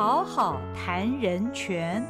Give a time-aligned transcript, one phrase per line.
[0.00, 2.02] 好好谈人权。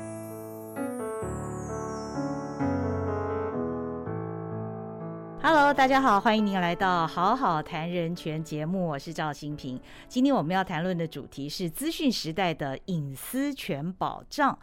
[5.42, 9.80] Hello，大家好，欢迎您来到《好好谈人权》节目，我是赵新平。
[10.07, 14.57] 今天我们要谈论的主题是资讯时代的隐私权保障。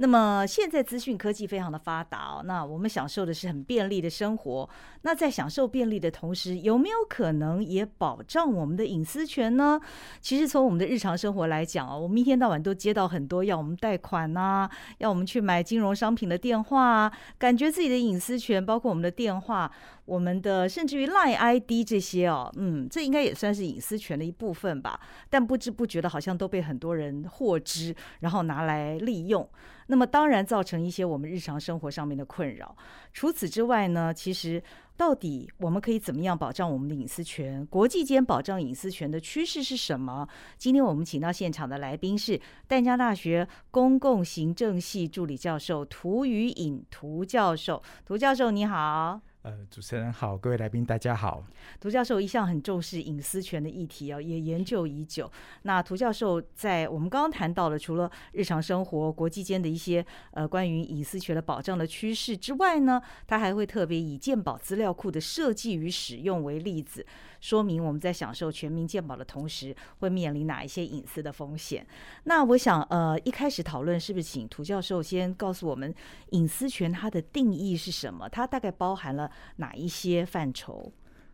[0.00, 4.70] 那么现在资讯科技非常的发达哦，那我们享受的是很便利的生活。
[5.02, 9.80] 那在享受便利的同时，有没有可能也保障我们的隐私权呢？
[10.20, 19.68] 其实从我们的日常生活来讲哦，我们一天到晚都接到很多要我们贷款呐，要我们去买金融商品的电话啊，感觉自己的隐私权，包括我们的电话、
[20.08, 24.98] 我们的甚至于 Line ID 这些哦，嗯，这应该也算是隐私权的一部分吧。
[25.28, 29.46] 但不知不觉的，好像都被很多人获知，然后拿来利用。
[29.88, 32.74] 那么当然造成一些我们日常生活上面的困扰。
[33.12, 34.62] 除此之外呢，其实
[34.96, 37.64] 到底我们可以怎么样保障我们的隐私权？
[37.66, 40.26] 国际间保障隐私权的趋势是什么？
[40.56, 47.82] 今天我们请到现场的来宾是淡江大学公共行政系助理教授涂宇颖涂教授。
[48.06, 49.20] 涂教授你好。
[49.42, 51.44] 呃，主持人好，各位来宾大家好。
[51.80, 55.30] 涂教授一向很重视隐私权的议题啊，也研究已久。
[55.62, 67.06] 那涂教授在我们刚刚谈到了，除了日常生活、国际间的一些呃关于隐私权的保障的趋势之外呢，他还会特别以鉴宝资料库的设计与使用为例子，
[67.40, 71.86] 说明我们在享受全民健保的同时，会面临哪一些隐私的风险。
[72.24, 75.94] 那我想呃，一开始讨论是不是请涂教授先告诉我们
[76.30, 78.28] 隐私权它的定义是什么？
[78.28, 79.30] 它大概包含了。
[79.56, 80.92] 哪一些范畴？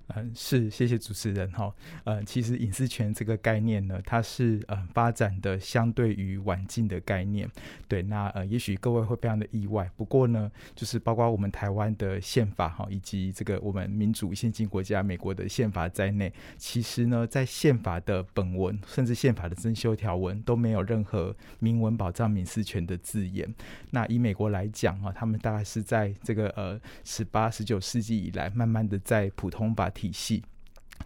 [0.08, 1.74] 嗯，是，谢谢主持人哈。
[2.04, 7.50] 呃，其实隐私权这个概念呢，它是呃发展的相对于晚近的概念。
[7.88, 9.90] 对，那呃，也许各位会非常的意外。
[9.96, 23.52] 不过呢，就是包括我们台湾的宪法哈，以及这个我们民主先进国家美国的宪法在内，其实呢，在宪法的本文甚至宪法的增修条文都没有任何明文保障隐私权的字眼。
[23.90, 29.90] 那以美国来讲哈，他们大概是在这个呃十八、十九世纪以来，慢慢的在普通法。
[29.94, 30.42] 体系。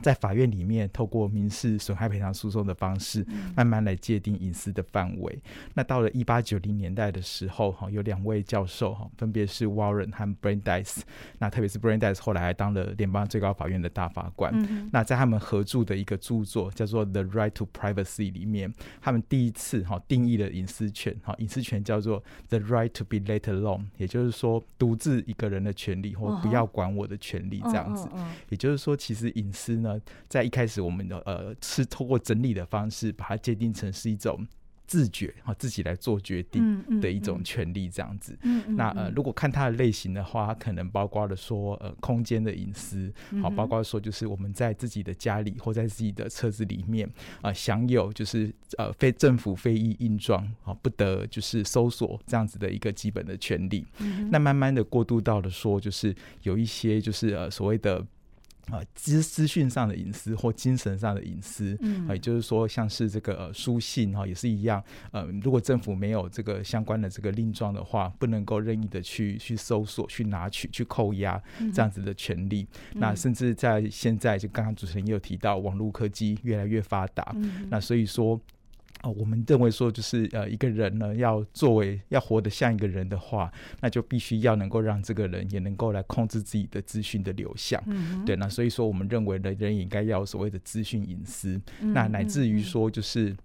[0.01, 3.27] 在法院里面，透过民事损害赔偿诉讼的方式，
[3.57, 5.41] 慢慢来界定隐私的范围。
[5.75, 11.01] 那到了一八九零年代的时候，哈，有两位教授，哈，分别是 Warren 和 Brandeis。
[11.39, 14.55] 那特别是 Brandeis 后来还当了联邦最高法院的大法官。
[14.93, 21.17] 那在他们合著的一个著作叫做《The Right to Privacy》里面，他们第一次哈定义了隐私权。
[21.25, 28.09] 哈，隐私权叫做 The Right to be let alone，也就是说独自一个人的权利，或不要管我的权利这样子。
[28.51, 29.79] 也就是说，其实隐私。
[29.79, 29.88] 呢，
[30.29, 34.45] 在一开始，我们的呃是通过整理的方式，把它界定成是一种
[34.87, 38.39] 自觉啊，自己来做决定的一种权利，这样子。
[38.69, 43.13] 那呃，如果看它的类型的话，它可能包括了说呃空间的隐私，
[43.43, 47.07] 好，包括说就是我们在自己的家里或在自己的车子里面
[47.43, 53.85] 啊，享有就是呃非政府非议印状啊，不得就是搜索这样子的一个基本的权利。
[54.31, 58.03] 那慢慢的过渡到了说，就是有一些就是呃所谓的。
[58.71, 64.83] 啊，资资讯上的隐私或精神上的隐私，嗯，也就是说，像是这个书信哈，也是一样。
[65.11, 71.43] 呃，如果政府没有这个相关的这个令状的话，不能够任意的去去搜索、去拿取、去扣押
[71.73, 72.67] 这样子的权利。
[72.95, 77.35] 那甚至在现在，就刚刚主持人也有提到，网络科技越来越发达，
[77.69, 78.41] 那所以说。
[79.03, 87.83] 哦，我们认为说，就是呃，一个人呢，要作为要活得像一个人的话，那就必须要能够让这个人也能够来控制自己的资讯的流向。
[87.87, 93.37] 嗯，对，那所以说，我们认为呢，人应该要所谓的资讯隐私，那乃至于说，就是。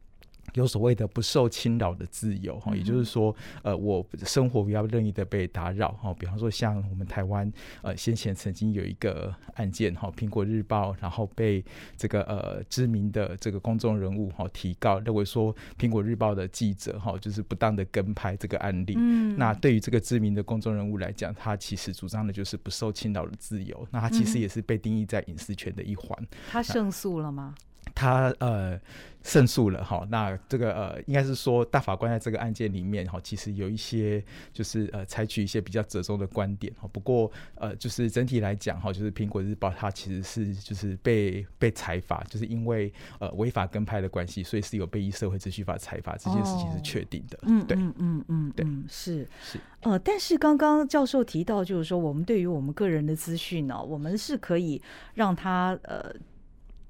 [0.53, 6.13] 有所谓的不受侵扰的自由哈，也就是说，呃，我生活不要任意的被打扰哈。
[6.13, 11.63] 比方说，像我们台湾呃先前曾经有一个案件哈，苹果日报然后被
[11.97, 18.93] 这个呃知名的这个公众人物哈提告，认为说苹果日报的记者哈就是不当的跟拍这个案例。
[18.97, 26.27] 嗯，那对于这个知名的公众人物来讲，他其实主张的就是不受侵扰的自由，那他其实也是被定义在隐私权的一环。
[26.49, 27.55] 他胜诉了吗？
[27.95, 28.79] 他呃
[29.21, 34.21] 胜诉了哈，那这个呃应该是说大法官在这个案件里面哈，其实有一些
[34.51, 36.89] 就是呃采取一些比较折中的观点哈。
[36.91, 47.39] 不过呃就是整体来讲哈，就是苹果日报它其实是就是被被裁罚，就是因为呃违法跟拍的关系，所以是有被依社会秩序法裁罚这件事情是确定的。
[47.43, 54.81] 嗯，对，嗯嗯嗯，对，是是呃，但是刚刚教授提到就是说，我们对于我们个人的资讯呢，我们是可以
[55.13, 56.13] 让他呃。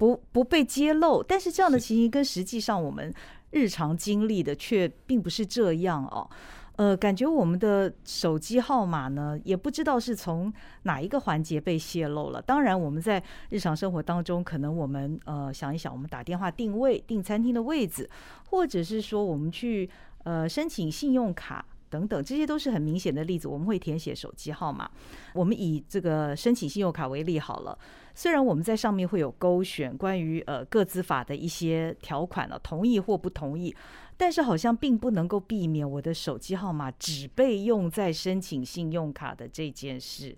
[0.03, 3.13] 不不被揭露，但是这样的情形跟实际上我们
[3.51, 6.29] 日常经历的却并不是这样哦。
[6.75, 10.51] 呃，感觉我们的手机号码呢，也不知道是从
[10.81, 12.41] 哪一个环节被泄露了。
[12.41, 18.09] 当然，我们在日常生活当中，可能我们呃想一想，我们打电话定位、订餐厅的位置，
[18.49, 19.89] 或者是说我们去
[20.25, 21.63] 呃申请信用卡。
[21.93, 23.47] 等等，这些都是很明显的例子。
[23.47, 24.89] 我们会填写手机号码。
[25.35, 27.77] 我们以这个申请信用卡为例好了。
[28.15, 33.75] 虽然我们在上面会有勾选关于呃个资法的一些条款了，同意或不同意，
[34.17, 40.35] 但是好像并不能够避免我的手机号码只被用在申请信用卡的这件事。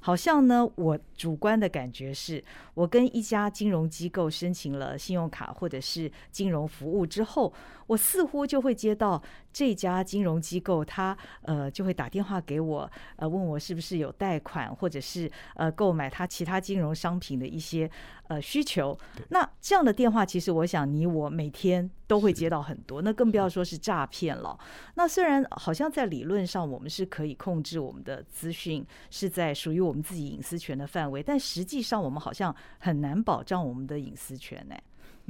[0.00, 2.42] 好像呢，我主观的感觉是，
[2.74, 7.52] 我跟一家金融机构申请了信用卡或者是金融服务之后，
[7.88, 9.20] 我似乎就会接到
[9.52, 17.90] 这家金融机构，他呃就会打电话给我，呃问我是不是有贷款或者是呃购买他其他金融商品的一些。
[18.28, 18.94] 呃，需求
[19.30, 24.58] 那这样的电话，其实我想你我每天都会接到很多，那更不要说是诈骗了。
[24.96, 34.76] 那虽然好像在理论上我们是可以控制我们的资讯是在属于我们自己隐私权的范围，但实际上我们好像很难保障我们的隐私权呢。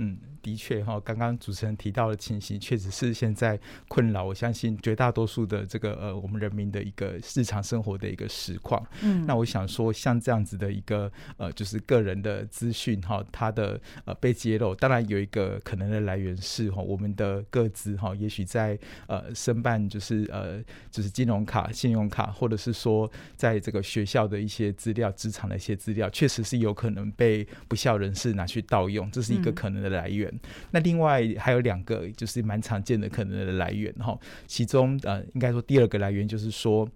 [0.01, 3.59] 嗯，的确哈，刚刚主持人提到的情形，确实是现在
[3.89, 4.25] 困扰。
[4.25, 8.81] 我相信绝大多数的这个呃，我们人民的一个日常生活的一个实况。
[9.03, 18.79] 嗯，那我想说，像这样子的一个呃，就是个人的资讯哈，它的呃被揭露，当然有一个可能的来源是哈，我们的各自哈，也许在
[19.09, 20.63] 呃申办就是呃
[20.93, 29.88] 就是金融卡、信用卡，或者是说在这个学校的一些资料、职场的一些资料，确实是有可能被不孝人士拿去盗用，这是一个可能的。
[29.89, 30.33] 来源，
[30.71, 34.19] 那另外还有两个，就是蛮常见的可能的来源哈。
[34.47, 36.89] 其中呃，应该说第二个来源就是说。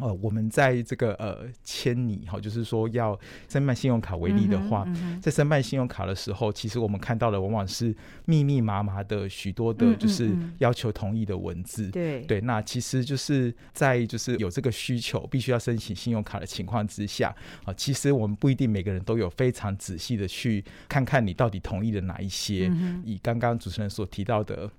[0.00, 3.18] 呃，我们在这个呃签拟哈，就是说要
[3.48, 4.86] 申办信用卡为例的话，
[5.20, 11.90] 在申办信用卡的时候，其实我们看到的往往是密密麻麻的许多的，就是要求同意的文字。
[11.90, 17.34] 对对，那其实就是在就是有这个需求，必须要申请信用卡的情况之下
[17.64, 22.70] 啊，其实我们不一定每个人都有非常仔细的去看看你到底同意了哪一些。
[23.04, 24.70] 以刚刚主持人所提到的。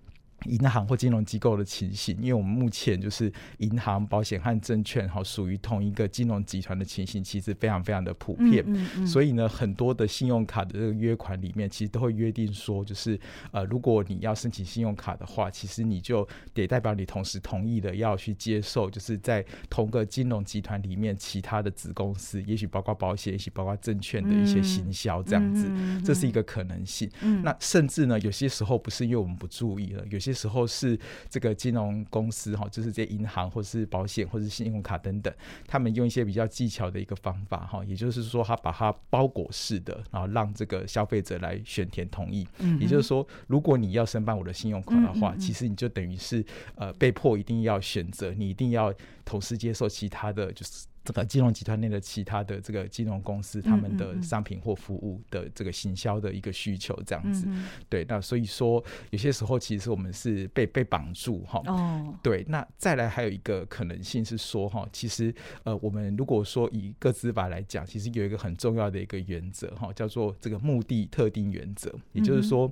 [0.45, 8.65] 银行或金融机构的情形，因为我们目前就是银行、保险和证券哈，属于同一个金融集团的情形，其实非常非常的普遍。
[9.05, 13.19] 所以呢，很多的信用卡的这个约款里面，其实都会约定说，就是
[13.51, 25.69] 呃，如果你要申请信用卡的话，其实你就得代表你同时同意的要去接受，就是在同个金融集团里面其他的子公司，也许包括保险，也许包括证券的一些行销这样子，
[26.05, 27.09] 这是一个可能性。
[27.43, 30.28] 那甚至呢，有些时候不是因为我们不注意了，有些。
[30.33, 30.97] 时候是
[31.29, 35.33] 这个金融公司哈，就是这些银行或者是保险或者是信用卡等等，
[35.67, 42.47] 他们用一些比较技巧的一个方法哈，也就是说，他把它包裹式的，然后让这个消费者来选填同意。
[42.59, 46.43] 嗯，也就是说，如果你要申办我的信用卡的话，其实你就等于是
[46.75, 48.93] 呃被迫一定要选择，你一定要
[49.23, 50.85] 同时接受其他的就是。
[51.09, 57.47] 这个金融集团内的其他的这个金融公司，他们的商品或服务的这个行销的一个需求，这样子，
[57.89, 61.61] 对，那所以说有些时候其实我们是被被绑住哈。
[61.65, 65.33] 哦，对，那再来还有一个可能性是说哈，其实
[65.63, 72.71] 呃，我们如果说以个资法来讲，其实有一个很重要的一个原则哈，叫做这个目的特定原则，也就是说。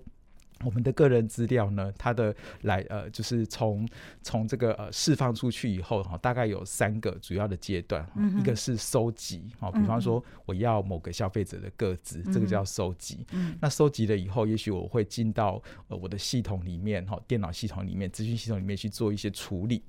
[0.63, 3.87] 我们的个人资料呢，它的来呃，就是从
[4.21, 8.07] 从这个呃释放出去以后哈，大概有三个主要的阶段，
[8.39, 13.25] 一个是收集哦，比方说我要某个消费者的个资，这个叫收集。
[13.61, 19.83] 那收集了以后，也许我会进到呃我的系统里面哈，电脑系统里面、资讯系统里面去做一些处理。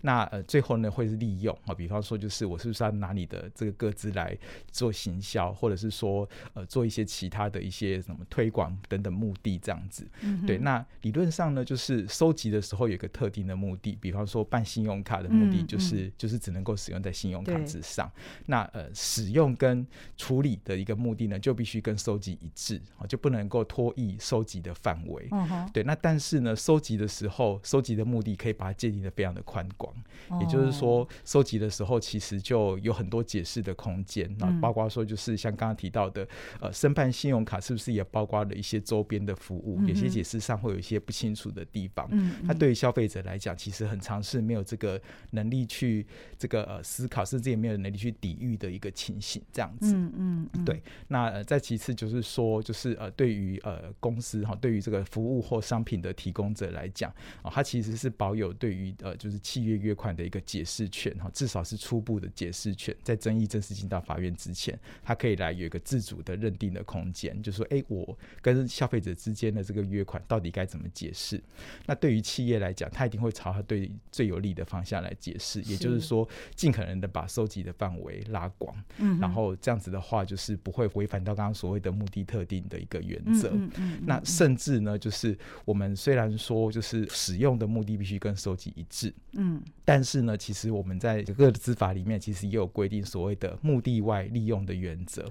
[0.00, 4.36] 那呃，最后呢会是利用啊，比方说就是我是不是要拿你的这个个资来
[4.70, 10.06] 做行销，或者是说呃做一些其他的一些什么推广等等目的这样子。
[10.46, 18.10] 对，那理论上呢，就是收集的时候有一个特定的目的，比方说办信用卡的目的就是就是只能够使用在信用卡之上。
[18.46, 19.86] 那呃，使用跟
[20.16, 25.28] 处理的一个目的呢，就必须跟收集一致啊，就不能够脱逸收集的范围。
[25.72, 29.61] 对，那但是呢，收集的时候，收集的目的可以把它界定的非常的宽。
[29.76, 29.94] 广，
[30.40, 34.34] 也就是说，收集的时候其实就有很多解释的空间。
[34.38, 36.26] 那包括说，就是像刚刚提到的，
[36.60, 39.80] 呃，申办信用卡是不是也包括了一些周边的服务？
[39.86, 42.08] 有些解释上会有一些不清楚的地方。
[42.10, 45.00] 嗯，那对于消费者来讲，其实很尝试没有这个
[45.30, 46.06] 能力去
[46.38, 49.42] 这个呃思考，甚至也没有能力去抵御的一个情形。
[49.52, 50.82] 这样子，嗯嗯，对。
[51.08, 59.38] 那呃再其次就是说，就是呃，对于呃公司哈，对于这个服务或商品的提供者来讲啊，它其实是保有对于呃就是。
[59.52, 71.38] 契约约款的一个解释权哈，至少是初步的解释权，在争议正式进到法院之前，他可以来有一个自主的认定的空间，就说，哎，我跟消费者之间的这个约款到底该怎么解释？
[71.84, 83.50] 那对于企业来讲，他一定会朝他对最有利的方向来解释，也就是说，尽可能的把收集的范围拉广，嗯，然后这样子的话，就是不会违反到刚刚所谓的目的特定的一个原则。
[83.52, 95.24] 嗯嗯，那甚至呢，就是我们虽然说就是使用的目的必须跟收集一致，嗯，但是呢，其实我们在各个资法里面，其实也有规定所谓的目的外利用的原则。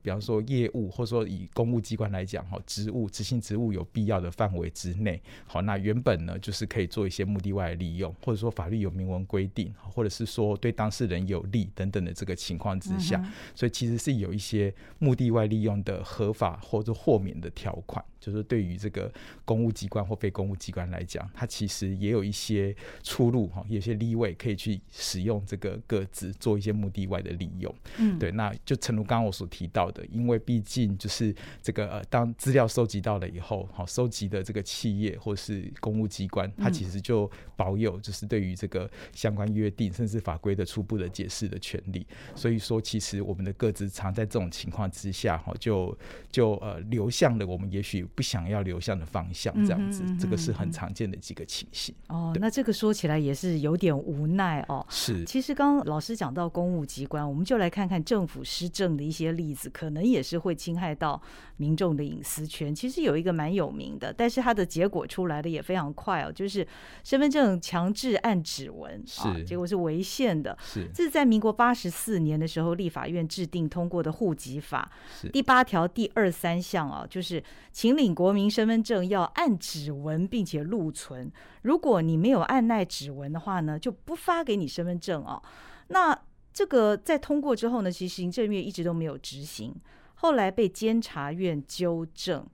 [0.00, 13.22] 比方说业务，或者说以公务机关来讲，哈，职务执行职务有必要的范围之内，好，那原本呢就是可以做一些目的外利用，或者说法律有明文规定，或者是说对当事人有利等等的这个情况之下，
[13.54, 18.02] 所以其实是有一些目的外利用的合法或者豁免的条款。
[18.20, 19.10] 就是对于这个
[19.44, 27.74] 公务机关或非公务机关来讲，它其实也有一些出路哈，有些立位可以去使用这个个资做一些目的外的利用。
[27.98, 42.06] 嗯，对，那就诚如刚刚我所提到的，因为毕竟就是这个呃，当资料收集到了以后，好，收集的这个企业或是公务机关，它其实就保有就是对于这个相关约定甚至法规的初步的解释的权利。
[42.34, 45.96] 所以说，其实我们的个资常在这种情况之下哈，就
[46.30, 48.04] 就呃流向了我们也许。
[48.14, 51.94] 不想要流向的方向，这样子，这个是很常见的几个情形。
[52.08, 54.84] 哦，那这个说起来也是有点无奈哦。
[54.88, 61.20] 是，其实刚刚老师讲到公务机关，我们就来看看政府施政的一些例子，可能也是会侵害到
[61.58, 62.74] 民众的隐私权。
[62.74, 66.66] 其实有一个蛮有名的，但是它的结果出来的也非常快哦，就是
[67.04, 70.56] 身份证强制按指纹，是，结果是违宪的。
[70.62, 74.90] 是，这是在民国八十四年的时候，立法院制定通过的户籍法
[75.30, 77.98] 第八条第二三项啊，就是请。
[77.98, 81.28] 领国民身份证要按指纹，并且录存。
[81.62, 85.42] 如果你没有按耐指纹的话呢，就不发给你身份证哦。
[85.88, 86.18] 那
[86.52, 89.74] 这个在通过之后呢，其实行政院一直都没有执行。
[90.14, 92.46] 后来被监察院纠正，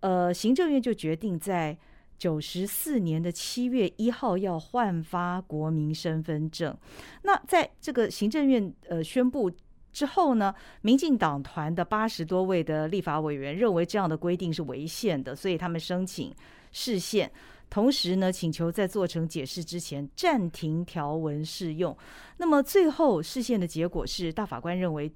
[0.00, 1.76] 呃，行政院就决定在
[2.18, 6.76] 九十四年的七月一号要换发国民身份证。
[7.22, 9.50] 那在这个行政院呃宣布。
[9.92, 16.30] 之后呢，民进党团的八十多位的立法委员认为这样的规定是违宪的，所以他们申请
[16.70, 17.32] 释宪，
[17.68, 21.96] 同时呢，请求在做成解释之前暂停条文适用。
[22.38, 25.12] 那么最后释宪的结果是，大法官认为，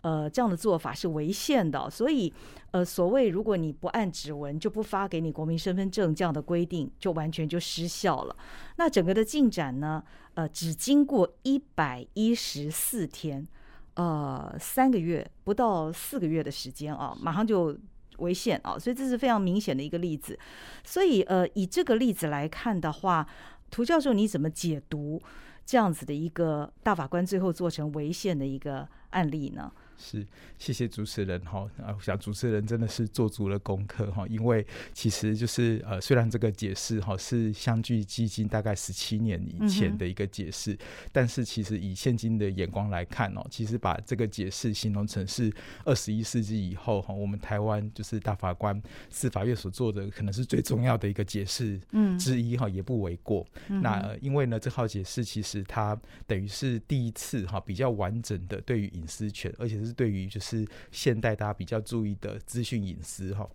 [0.00, 2.32] 呃，这样的做法是违宪的，所以，
[2.70, 8.34] 呃，所谓如果你不按指纹就不发给你国民身份证这样的规定，就完全就失效了。
[8.76, 10.02] 那整个的进展呢，
[10.34, 13.46] 呃，只经过一百一十四天。
[13.94, 17.76] 呃，三个月不到四个月的时间啊，马上就
[18.20, 20.38] 违宪啊，所以这是非常明显的一个例子。
[20.84, 23.26] 所以呃，以这个例子来看的话，
[23.70, 25.20] 涂教授你怎么解读
[25.66, 29.70] 这样子的一个大法官最后做成违宪的一个案例呢？
[30.02, 30.26] 是，
[30.58, 40.76] 谢谢主持人哈啊，我想主持人真的是做足了功课哈，因为其实就是呃，虽然这个解释哈是相距基金大概十七年以前的一个解释，
[41.12, 45.52] 但是其实以现今的眼光来看哦，其实把这个解释形容成是
[45.84, 51.78] 二十一世纪以后哈，我们台湾就是大法官司法院所做的可能是最重要的一个解释
[52.18, 53.46] 之一哈，也不为过。
[53.68, 55.94] 那因为呢，这号解释其实它
[56.26, 59.89] 等于是第一次哈比较完整的对于隐私权，而且是。
[59.92, 63.48] 对于就是现代大家比较注意的资讯隐私哈。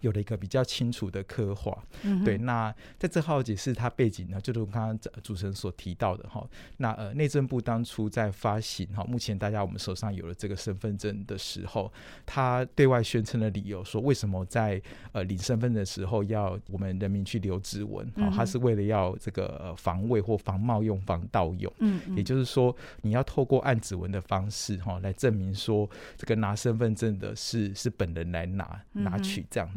[0.00, 2.38] 有了一个比较清楚的刻画，嗯对。
[2.38, 6.46] 那在这号解释它背景呢，就如刚刚主持人所提到的哈。
[6.78, 11.92] 那呃，内政部当初在发行哈，目前大家我们手上有了这个身份证的时候，
[12.24, 14.80] 他对外宣称的理由说，为什么在
[15.12, 18.06] 呃领身份的时候要我们人民去留指纹？
[18.16, 21.72] 啊，他是为了要这个防卫或防冒用、防盗用。
[21.78, 29.68] 嗯，也就是说，你要透过按指纹的方式哈，来证明说这个拿身份证的是是本人来拿拿取这样。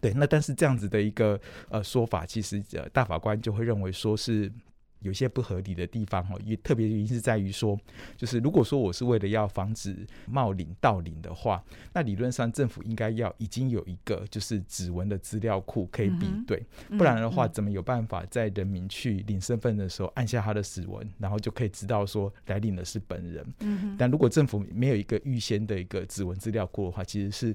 [0.00, 4.50] 对，那但是这样子的一个呃说法，其实呃大法官就会认为说是
[5.00, 7.78] 有些不合理的地方哦，也特别原因是在于说，
[8.16, 11.62] 就是如果说我是为了要防止冒领盗领的话，
[11.92, 16.64] 那理论上政府应该要已经有一个就是指纹的资料库可以比对，
[16.96, 23.46] 不然的话怎么有办法在人民去领身份的时候按下他的指纹，然后就可以知道说来领的是本人？
[23.60, 27.54] 嗯但如果政府没有一个预先的一个指纹资料库的话，其实是。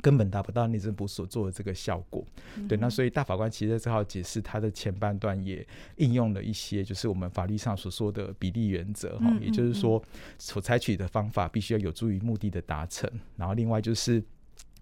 [0.00, 2.24] 根本达不到内政部所做的这个效果，
[2.68, 10.02] 对，那所以大法官其实只好解释他的前半段也应用了一些，就是我们法律上所说的比例原则哈，也就是说
[10.38, 14.22] 所采取的方法必须要有助于目的的达成，然后另外就是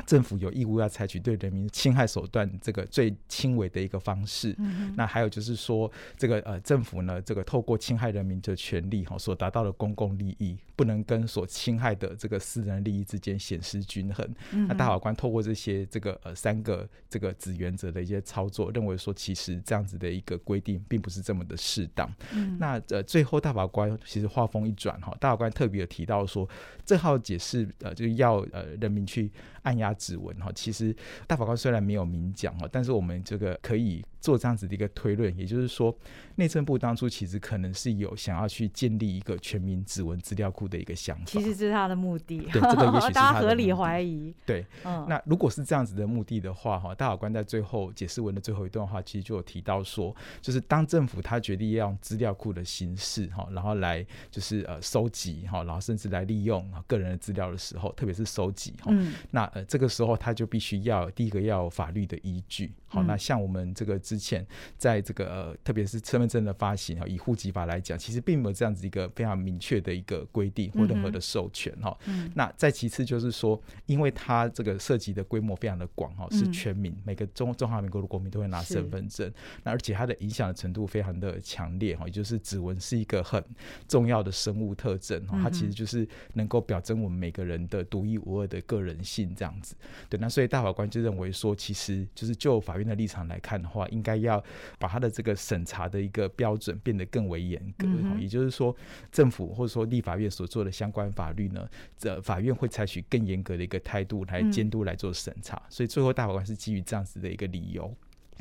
[0.04, 4.54] 政府有义务要采取对人民侵害手段这个最轻微的一个方式。
[4.58, 14.26] 嗯那还有就是说，这个呃政府呢，这个透过侵害人民的权利哈，所达到的公共利益，不能跟所侵害的这个私人利益之间显失均衡。
[14.52, 22.12] 嗯那大法官透过这些这个呃三个这个子原则的一些操作，认为说其实这样子的一个规定并不是这么的适当。
[22.32, 26.48] 嗯那呃最后大法官其实话锋一转哈，大法官特别有提到说，
[26.84, 29.30] 这号解释呃就是要呃人民去
[29.62, 30.94] 按压指纹哈，其实
[31.26, 35.96] 大法官虽然没有明讲哈，但是我们这个可以做这样子的一个推论，也就是说，
[36.34, 41.24] 内政部当初其实可能是有想要去建立一个全民指纹资料库的一个想法。
[41.26, 44.34] 其实这是他的目的，对这个也许是 大家合理他的目的怀疑。
[44.44, 59.14] 对，嗯，那如果是这样子的目的的话，哈，大法官在最后解释文的最后一段话，其实就有提到说，就是当政府他决定要用资料库的形式，哈，然后来就是呃收集，哈，然后甚至来利用啊个人的资料的时候，特别是收集，哈，嗯。
[59.30, 63.06] 那呃这个时候他就必须要第一个要有法律的依据，好，嗯。
[63.06, 64.46] 那像我们这个之前
[64.76, 71.96] 在这个呃特别是身份证的发行哈，以户籍法来讲，其实并没有这样子一个非常明确的一个规定或任何的授权哈。
[72.06, 72.30] 嗯。
[72.34, 79.32] 那再其次就是说，因为它这个涉及的规模非常的广哈，是嗯全民、每个中中华民国的国民都会拿身份证，
[79.62, 83.42] 那而且它的影响的程度非常的强烈哈，也就是指纹是一个很
[83.88, 89.74] 重要的生物特征哈，它其实就是能够表征我们每个人的独一无二的个人性这样子。
[90.08, 94.42] 对，那所以大法官就认为说，其实就是就法院的立场来看的话，应该要
[94.78, 97.86] 把他的这个审查的一个标准变得更为严格。
[97.88, 98.74] 嗯也就是说，
[99.10, 105.60] 政府或者说立法院所做的相关法律呢，这法院会采取更严格的一个态度来嗯监督来做审查。
[105.68, 107.92] 所以最后大法官是基于这样子的一个理由。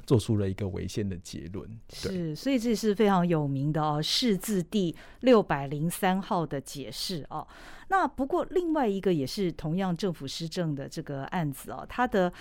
[0.06, 1.66] 做出了一个违宪的结论，
[2.04, 7.48] 对，是，所以这是非常有名的哦，释字第六百零三号的解释哦。
[7.88, 12.32] 那不过另外一个也是同样政府施政的这个案子哦，它的。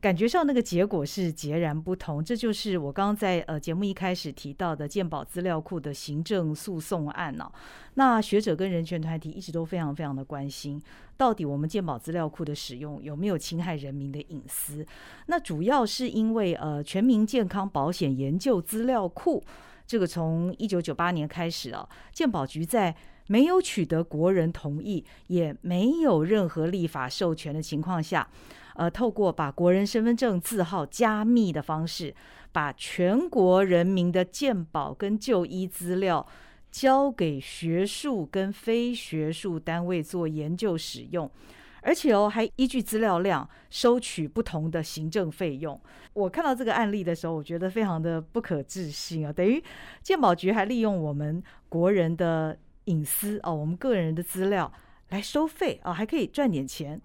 [0.00, 7.52] 感觉上那个结果是截然不同，这就是我刚刚在呃节目一开始提到的健保资料库的行政诉讼案呢、
[7.94, 10.80] 那学者跟人权团体一直都非常非常的关心，
[11.18, 14.86] 到底我们健保资料库的使用有没有侵害人民的隐私？
[15.26, 19.44] 那主要是因为呃全民健康保险研究资料库
[19.86, 28.26] 这个从一九九八年开始啊，健保局在没有取得国人同意，也没有任何立法授权的情况下，
[28.80, 32.14] 呃，透过把国人身份证字号加密的方式，
[32.50, 36.26] 把全国人民的健保跟就医资料
[36.70, 41.30] 交给学术跟非学术单位做研究使用。
[41.82, 45.78] 而且哦，还依据资料量收取不同的行政费用。
[46.14, 49.30] 我看到这个案例的时候，我觉得非常的不可置信啊！
[49.30, 49.62] 等于
[50.02, 54.72] 健保局还利用我们国人的隐私哦，我们个人的资料
[55.10, 56.98] 来收费啊，还可以赚点钱，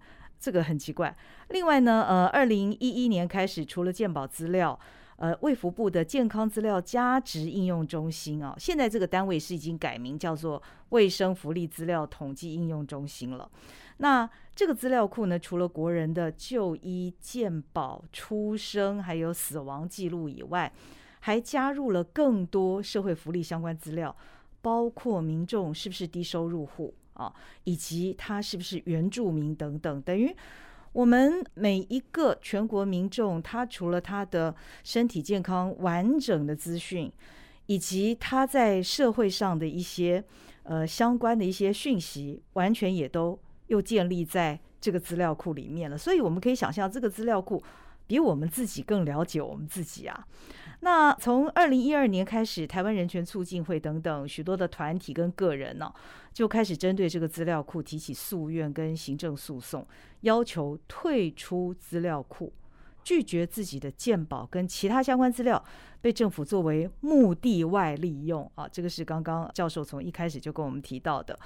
[0.46, 1.18] 这个很奇怪。
[1.50, 4.80] 另外呢，呃，二零一一年开始，除了健保资料，
[5.16, 13.50] 呃，卫福部的健康资料加值应用中心啊，现在这个单位是已经改名叫做卫生福利资料统计应用中心了。
[13.98, 20.72] 那这个资料库呢，除了国人的就医、健保、出生还有死亡记录以外，
[21.22, 24.16] 还加入了更多社会福利相关资料，
[24.62, 27.34] 包括民众是不是低收入户啊，
[27.66, 30.34] 以及他是不是原住民等等，等于。
[30.94, 37.12] 我们每一个全国民众，他除了他的身体健康完整的资讯，
[37.66, 40.24] 以及他在社会上的一些
[40.64, 45.98] 呃相关的一些讯息，完全也都又建立在这个资料库里面了。
[45.98, 47.62] 所以我们可以想象，这个资料库
[48.08, 50.28] 比我们自己更了解我们自己啊。
[50.82, 55.92] 那从二零一二年开始，台湾人权促进会等等许多的团体跟个人呢、
[56.34, 59.88] 就开始针对这个资料库提起诉愿跟行政诉讼，
[60.22, 62.54] 要求退出资料库，
[63.04, 65.64] 拒绝自己的健保跟其他相关资料
[66.02, 68.68] 被政府作为目的外利用啊。
[68.68, 71.40] 这个是刚刚教授从一开始就跟我们提到的。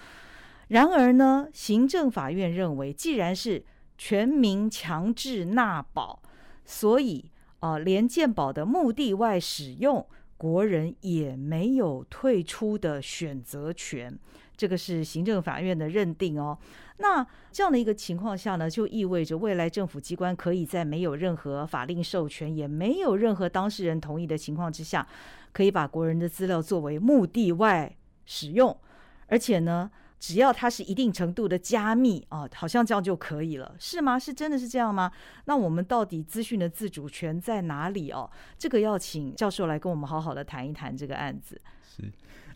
[0.69, 3.63] 然而呢，行政法院认为，既然是
[3.97, 6.21] 全民强制纳保，
[6.69, 7.25] 所以
[7.61, 10.05] 啊、连鉴保的目的外使用，
[10.37, 14.17] 国人也没有退出的选择权。
[14.55, 16.57] 这个是行政法院的认定哦。
[16.97, 25.07] 那这样的一个情况下呢，就意味着未来政府机关可以在没有任何法令授权，也没有任何当事人同意的情况之下，
[25.51, 28.77] 可以把国人的资料作为目的外使用，
[29.27, 34.19] 而且呢，只要它是一定程度的加密啊，好像这样就可以了，是吗？
[34.19, 35.09] 是真的是这样吗？
[35.45, 38.29] 那我们到底资讯的自主权在哪里哦？
[38.57, 41.59] 这个要请教授来跟我们好好的谈一谈这个案子。
[41.83, 42.03] 是，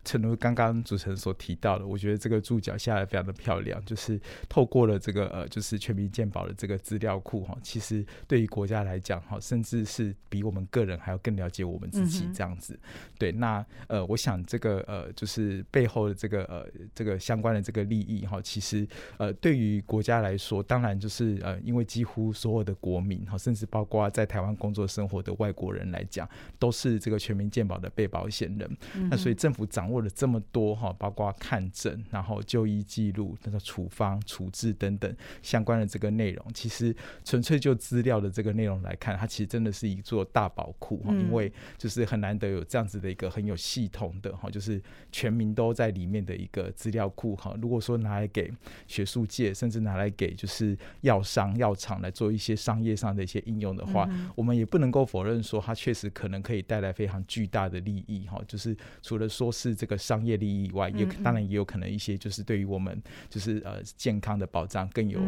[0.04, 12.78] 诚如刚刚主持人所提到的，我觉得这个注脚下来非常的漂亮，就是透过了这个呃，就是全民健保的这个资料库哈，其实对于国家来讲哈，甚至是比我们个人还要更了解我们自己这样子。
[13.18, 18.86] 对，那呃，我想这个呃，就是背后的这个呃，这个相关的这个利益哈，其实
[19.16, 28.76] 呃，对于国家来说，当然就是呃，因为几乎所有的国民哈，甚至包括在台湾工作生活的外国人来讲，都是这个全民健保的被保险人。
[29.10, 44.80] 那所以政府掌握了这么多哈，包括看诊、然后就医记录、那个处方、处置等等相关的这个内容，其实纯粹就资料的这个内容来看，它其实真的是一座大宝库哈，因为就是很难得有这样子的一个很有系统的哈，就是
[45.12, 47.56] 全民都在里面的一个资料库哈。
[47.60, 48.52] 如果说拿来给
[48.86, 65.20] 学术界，甚至拿来给就是药商、药厂来做一些商业上的一些应用的话，我们也不能够否认说它确实可能可以带来非常巨大的利益哈，就是除了说是这个商业利益以外，也当然也有可能一些就是对于我们就是呃健康的保障更有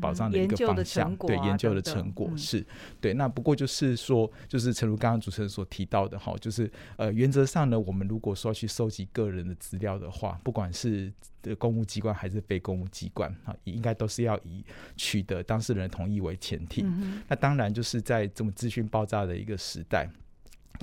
[0.00, 2.64] 保障的一个方向，对研究的成果是
[3.00, 3.14] 对。
[3.14, 11.12] 那不过就是说，就是诚如刚刚主持人所提到的哈，就是呃原则上呢，我们如果说去收集个人的资料的话，不管是
[11.58, 14.64] 公务机关还是非公务机关啊，应该都是要以
[14.96, 16.84] 取得当事人同意为前提。
[17.28, 20.08] 那当然就是在这么资讯爆炸的一个时代。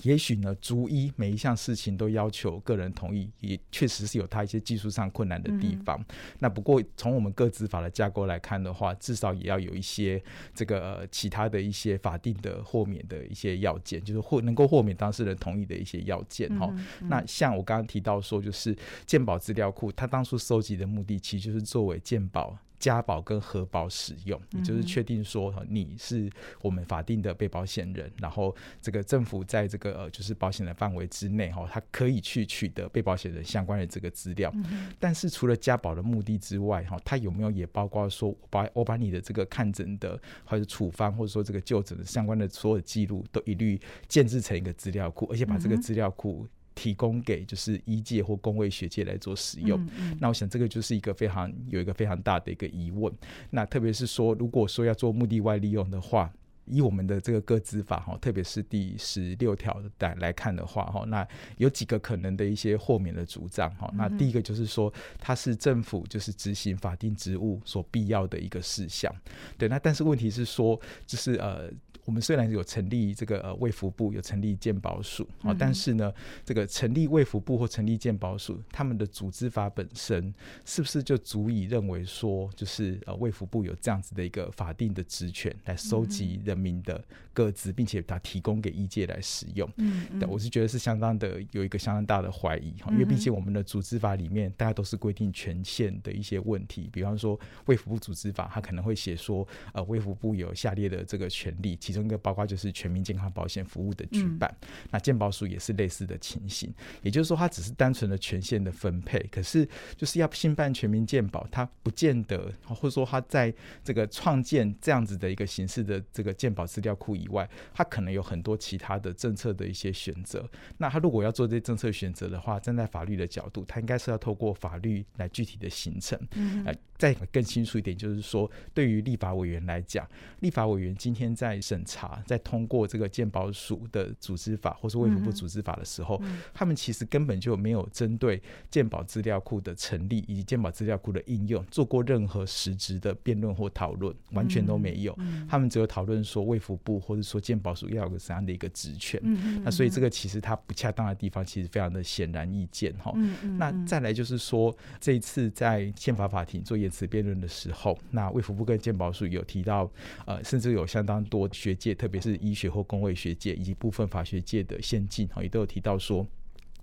[0.03, 6.03] 也许呢，逐一每一项事情都要求个人同意，也确实是有它一些技术上困难的地方。
[6.39, 10.21] 那不过从我们各执法的架构来看的话，至少也要有一些
[10.55, 16.73] 这个其他的一些法定的豁免的一些要件，就是豁能够豁免当事人同意的一些要件哈。
[17.01, 18.75] 那像我刚刚提到说，就是
[19.05, 22.57] 鉴宝资料库，它当初收集的目的其实就是作为鉴宝。
[22.81, 26.27] 加保跟核保使用，也就是确定说你是
[26.61, 34.51] 我们法定的被保险人，然后这个政府在这个呃就是保险的范围之内哈，它可以去取得被保险人相关的这个资料。
[34.99, 46.47] 但是除了加保的目的之外哈，它有没有也包括说我把我把你的这个看诊的或者处方或者说这个就诊的相关的所有记录都一律建制成一个资料库，而且把这个资料库。
[46.81, 49.79] 提供给就是医界或工位学界来做使用，
[50.19, 53.13] 那我想这个就是一个非常有一个非常大的一个疑问。
[53.51, 56.33] 那特别是说，如果说要做目的外利用的话，
[56.65, 63.87] 以我们的这个各资法哈，特别是第十六条的来看的话哈，那有几个可能的一些豁免的主张哈。
[63.95, 69.13] 那第一个就是说，它是政府就是执行法定职务所必要的一个事项。
[69.55, 71.71] 对，那但是问题是说，就是呃。
[72.05, 76.11] 我们虽然有成立这个呃卫福部，有成立健保署啊，但是呢，
[76.43, 80.33] 这个成立卫福部或成立健保署，他们的组织法本身
[80.65, 89.69] 是不是就足以认为说，就是呃卫福部有这样子的一个法定的职权来收集人民的个资，并且把它提供给医界来使用？
[89.77, 101.77] 嗯嗯，我是觉得是相当的有一个相当大的怀疑哈，因为毕竟我们的组织法里面大家都是规定权限的一些问题，比方说卫福部组织法，它可能会写说，呃卫福部有下列的这个权利。
[101.81, 104.53] 其中一个包括就是全民健康保险服务的举办，
[104.89, 120.49] 那健保署也是类似的情形，也就是说，它只是单纯的权限的分配，可是就是要新办全民健保，它不见得，或者说它在这个创建这样子的一个形式的这个健保资料库以外，它可能有很多其他的政策的一些选择。
[120.77, 126.17] 那它如果要做这些政策选择的话，站在法律的角度，它应该是要透过法律来具体的形成。
[126.65, 130.07] 呃，再更清楚一点，就是说，对于立法委员来讲，
[130.39, 131.80] 立法委员今天在审。
[131.85, 136.21] 查在通过这个鉴宝署的组织法，或是卫福部组织法的时候，
[136.53, 145.17] 他们其实根本就没有针对鉴宝资料库的成立以及鉴宝资料库的应用做过任何实质的辩论或讨论，完全都没有。
[145.49, 149.19] 他们只有讨论说卫福部或者说鉴宝署要有个怎样的一个职权。
[149.63, 153.11] 那所以这个其实它不恰当的地方，其实非常的显然易见哈。
[153.57, 159.91] 那再来就是说，这一次在宪法法庭做言辞辩论的时候，那卫福部跟鉴宝署有提到，
[160.25, 161.70] 呃，甚至有相当多学。
[161.71, 166.27] 学界，特别是医学或工位学界以及部分法学界的先进，哈，也都有提到说。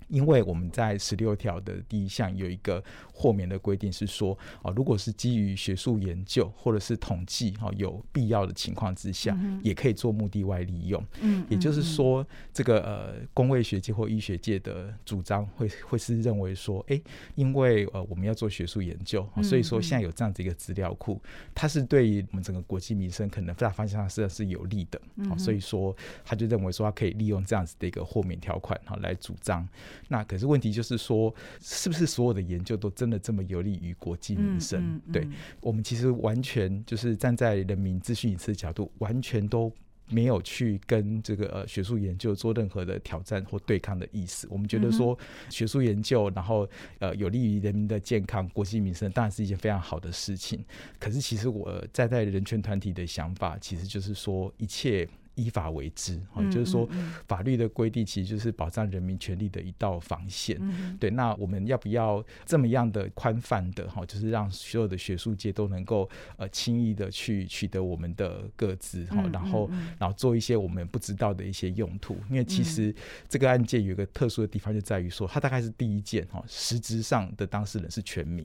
[0.09, 11.05] 因为我们在十六条的第一项有一个豁免的规定，是说啊，如果是基于学术研究或者是统计哈有必要的情况之下，也可以做目的外利用。
[11.21, 17.01] 嗯，也就是说，这个呃，工位学界或医学界的主张会会是认为说，哎，
[17.35, 21.21] 因为呃我们要做学术研究，所以说现在有这样子一个资料库，
[21.55, 25.01] 它是对于我们整个国际民生可能大方向上是是有利的。
[25.17, 25.95] 嗯，所以说
[26.25, 29.67] 他就认为说，他可以利用这样子的一个豁免条款哈来主张。
[30.09, 35.01] 那可是问题就是说，是不是所有的研究都真的这么有利于国计民生？
[35.13, 35.29] 对
[35.61, 39.71] 我们其实完全就是站在人民咨询隐私角度，完全都
[40.09, 44.49] 没有去跟这个呃学术研究做任何的挑战或对抗的意思。
[44.51, 45.19] 我们觉得说
[45.51, 46.67] 学术研究，然后
[46.99, 50.65] 呃有利于人民的健康、国计民生，当然是一件非常好的事情。
[50.99, 55.07] 可是其实我站在人权团体的想法，其实就是说一切。
[55.39, 56.89] 依法为之，也就是说，
[57.29, 60.59] 法律的规定其实就是保障人民权利的一道防线。
[60.99, 72.17] 对，那我们要不要这么样的宽泛的哈，就是让所有的学术界都能够呃轻易的去取得我们的各自哈，然后然后做一些我们不知道的一些用途？
[72.29, 72.93] 因为其实
[73.29, 78.45] 这个案件有一个特殊的地方，就在于说，它大概是第一件哈，实质上的当事人是全民。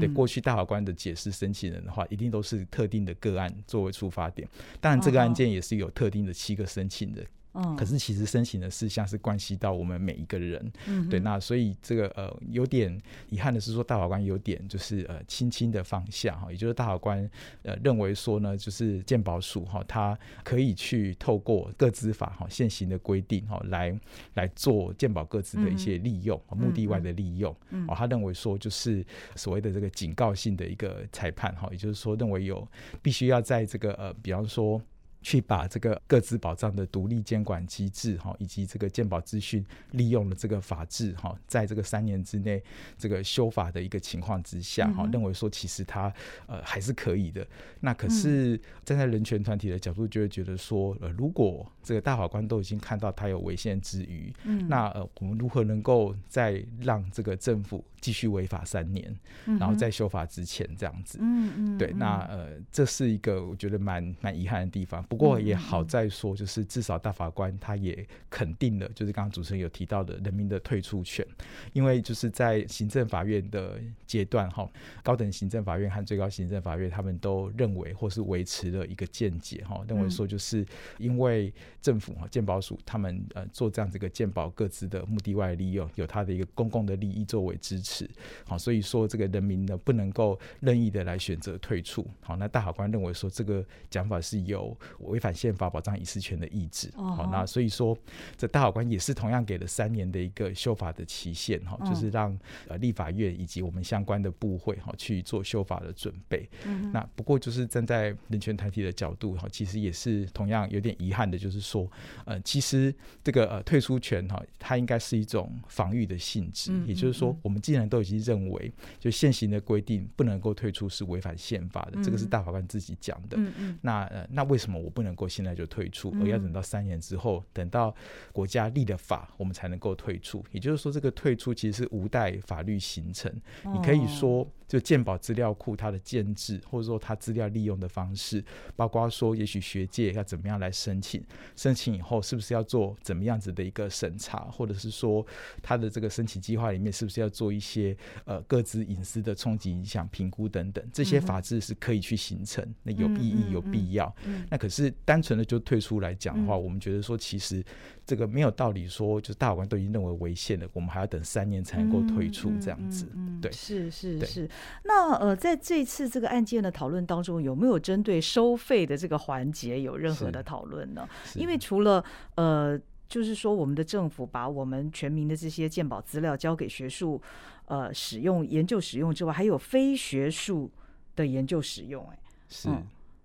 [0.00, 4.48] 对，过去大法官的解释，申请人的话一定都是特定的个案作为出发点。
[4.80, 6.29] 当然，这个案件也是有特定的。
[6.32, 7.26] 七个申请人。
[7.52, 7.74] 嗯。
[7.76, 12.96] 可是其实申请的事项是关系到我们每一个人，嗯对，那所以这个呃有点
[13.28, 17.28] 遗憾的是说大法官有点就是呃轻轻的放下哈，也就是大法官
[17.64, 23.98] 呃认为说呢，就是鉴宝署哈，他可以去透过各资法哈现行的规定哈来
[24.34, 27.52] 来做鉴宝各资的一些利用，目的外的利用，
[27.88, 32.64] 哦，他认为说就是所谓的这个警告性的一个裁判哈，也就是说认为有
[33.02, 34.80] 必须要在这个呃比方说。
[35.22, 42.62] 去把这个各自保障的独立监管机制哈，以及这个鉴保资讯利用了这个法制哈，在这个三年之内
[42.96, 46.12] 这个修法的一个情况之下哈，认为说其实它
[46.46, 47.46] 呃还是可以的。
[47.80, 61.18] 那可是站在人权团体的角度，就会觉得说，呃，如果这个大法官都已经看到他有违宪之余，嗯，那呃我们如何能够再让这个政府继续违法三年，然后在修法之前这样子？
[61.20, 65.04] 嗯嗯，对，那呃这是一个我觉得蛮蛮遗憾的地方。
[65.10, 71.26] 不过也好在说，就是至少大法官他也肯定了，就是刚刚主持人有提到的人民的退出权，
[71.72, 74.70] 因为就是在行政法院的阶段哈，
[75.02, 80.64] 高等行政法院和最高行政法院他们都认为或是维持了一个见解哈，认为说就是
[80.98, 88.08] 因为政府哈鉴保署他们呃做这样子一个鉴保各自的目的外利用，有他的一个公共的利益作为支持，
[88.46, 94.78] 好，所以说这个人民呢不能够任意的来选择退出，好，那大法官认为说这个讲法是有。
[95.06, 97.96] 违反宪法保障隐私权的意志，好，那所以说
[98.36, 106.48] 这大法官也是同样给了三年的一个修法的期限，哈，就是让呃立法院以及我们相关的部会哈去做修法的准备。
[106.66, 111.90] 嗯那不过就是站在人权团体的角度哈，其实也是同样有点遗憾的，就是说
[112.26, 123.38] 呃，其实这个呃退出权哈，它应该是一种防御的性质，也就是说，我们既然都已经认为就现行的规定不能够退出是违反宪法的，这个是大法官自己讲的。
[123.80, 124.89] 那呃，那为什么我？
[124.90, 127.94] 不能够现在就退出，而要等到三年之后，等到
[128.32, 130.44] 国家立了法，我们才能够退出。
[130.50, 133.32] 也就是说，这个退出其实是无待法律形成。
[133.72, 134.46] 你可以说。
[134.70, 138.42] 就鉴宝资料库它的建制，或者说它资料利用的方式，
[138.76, 141.20] 包括说也许学界要怎么样来申请，
[141.56, 145.26] 申请以后是不是要做怎么样子的一个审查，或者是说
[145.60, 154.14] 它的这个申请计划里面是不是要做一些呃各自隐私的冲击影响评估等等，这些法制是可以去形成，那有意义有必要。
[154.48, 157.64] 那可是单纯的就退出来讲的话，我们觉得说其实。
[158.10, 163.06] 这个没有道理说，就是大法官都已经认为违宪了，我们还要等三年才能够退出这样子。
[163.40, 164.50] 对，是是是。
[164.82, 171.08] 那呃，在这次这个案件的讨论当中，有没有针对收费的这个环节有任何的讨论呢？
[171.36, 172.76] 因为除了呃，
[173.08, 177.22] 就是说我们的政府把我们全民的这些鉴宝资料交给学术
[177.66, 180.68] 呃使用、研究使用之外，还有非学术
[181.14, 182.18] 的研究使用，哎，
[182.48, 182.68] 是。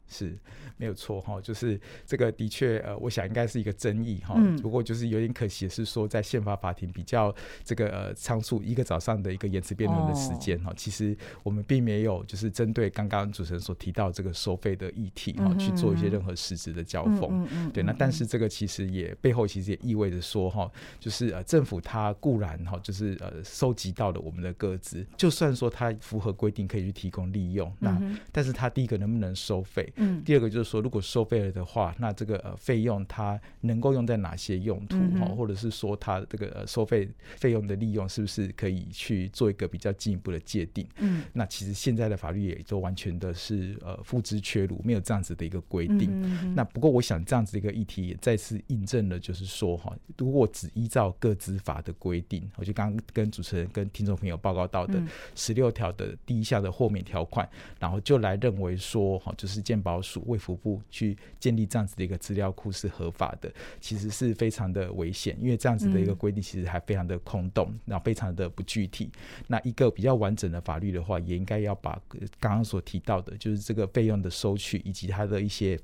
[0.07, 0.37] 是
[0.77, 4.35] 没有错哈，就是这个的确呃，我想应该是一个争议哈。
[4.61, 17.47] 不过就是有点可惜的是说，在宪法法庭比较这个呃仓促一个早上的一个延迟辩论的时间哈，其实我们并没有就是针对刚刚主持人所提到这个收费的议题哈去做一些任何实质的交锋。
[17.73, 27.99] 对，那但是这个其实也背后其实也意味着说哈，就是呃政府它固然哈就是呃收集到了我们的个资，就算说它符合规定可以去提供利用，那
[28.31, 29.91] 但是它第一个能不能收费？
[29.97, 35.25] 嗯，第二个就是说，如果收费了的话，那这个呃费用它能够用在哪些用途哈？
[35.35, 40.87] 或者是说它这个呃收费费用的利用是不是可以去做一个比较进一步的界定？
[40.97, 46.09] 嗯，那其实现在的法律也都完全的是呃付之阙如，没有这样子的一个规定。
[46.11, 55.01] 嗯那不过我想这样子的一个议题也再次印证了，就是说哈，如果只依照各资法的规定，我就刚刚跟主持人跟听众朋友报告到的
[55.35, 57.47] 十六条的第一项的豁免条款，
[57.79, 69.11] 然后就来认为说哈，就是建保署卫福部去建立这样子的一个资料库是合法的，其实是非常的危险，因为这样子的一个规定其实还非常的空洞，然后非常的不具体。
[69.45, 72.01] 那一个比较完整的法律的话，也应该要把
[72.39, 75.79] 刚刚所提到的，就是这个费用的收取以及它的一些。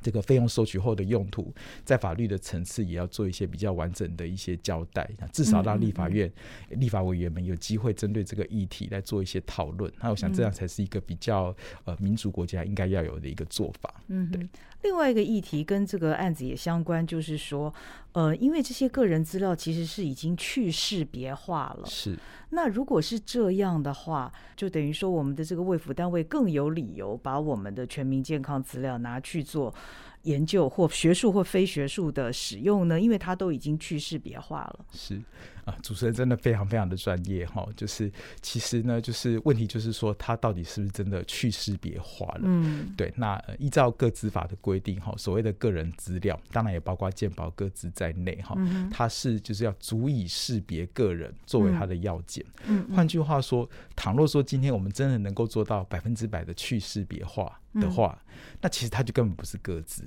[0.00, 6.30] 这个费用收取后的用途，在法律的层次也要做一些比较完整的一些交代，至少让立法院、
[6.70, 9.92] 立法委员们有机会针对这个议题来做一些讨论。
[10.00, 13.94] 那我想这样才是一个比较呃民主国家应该要有的一个做法。
[14.08, 14.48] 嗯，对。
[14.82, 17.72] 另外一个议题跟这个案子也相关，就是说，
[18.12, 21.86] 呃，因为这些个人资料其实是已经去识别化了。
[21.86, 22.16] 是。
[22.50, 29.74] 那如果是这样的话，就等于说我们的这个卫福单位更有理由把我们的全民健康资料拿去做。
[30.22, 33.00] 研究或学术或非学术的使用呢？
[33.00, 34.86] 因为它都已经去识别化了。
[34.92, 35.20] 是
[35.64, 37.66] 啊，主持人真的非常非常的专业哈。
[37.76, 42.40] 就是其实呢，就是问题就是说，它到底是不是真的去识别化了？
[42.44, 43.12] 嗯，对。
[43.16, 48.54] 那依照各资法的规定哈，所谓的个人资料，当然也包括健保各资在内哈。
[48.58, 52.44] 嗯它是就是要足以识别个人作为它的要件。
[52.66, 57.60] 嗯，换句话说，倘若说今天我们真的能够做到百分之百的去识别化。
[57.74, 58.18] 的话，
[58.60, 60.04] 那其实它就根本不是各自。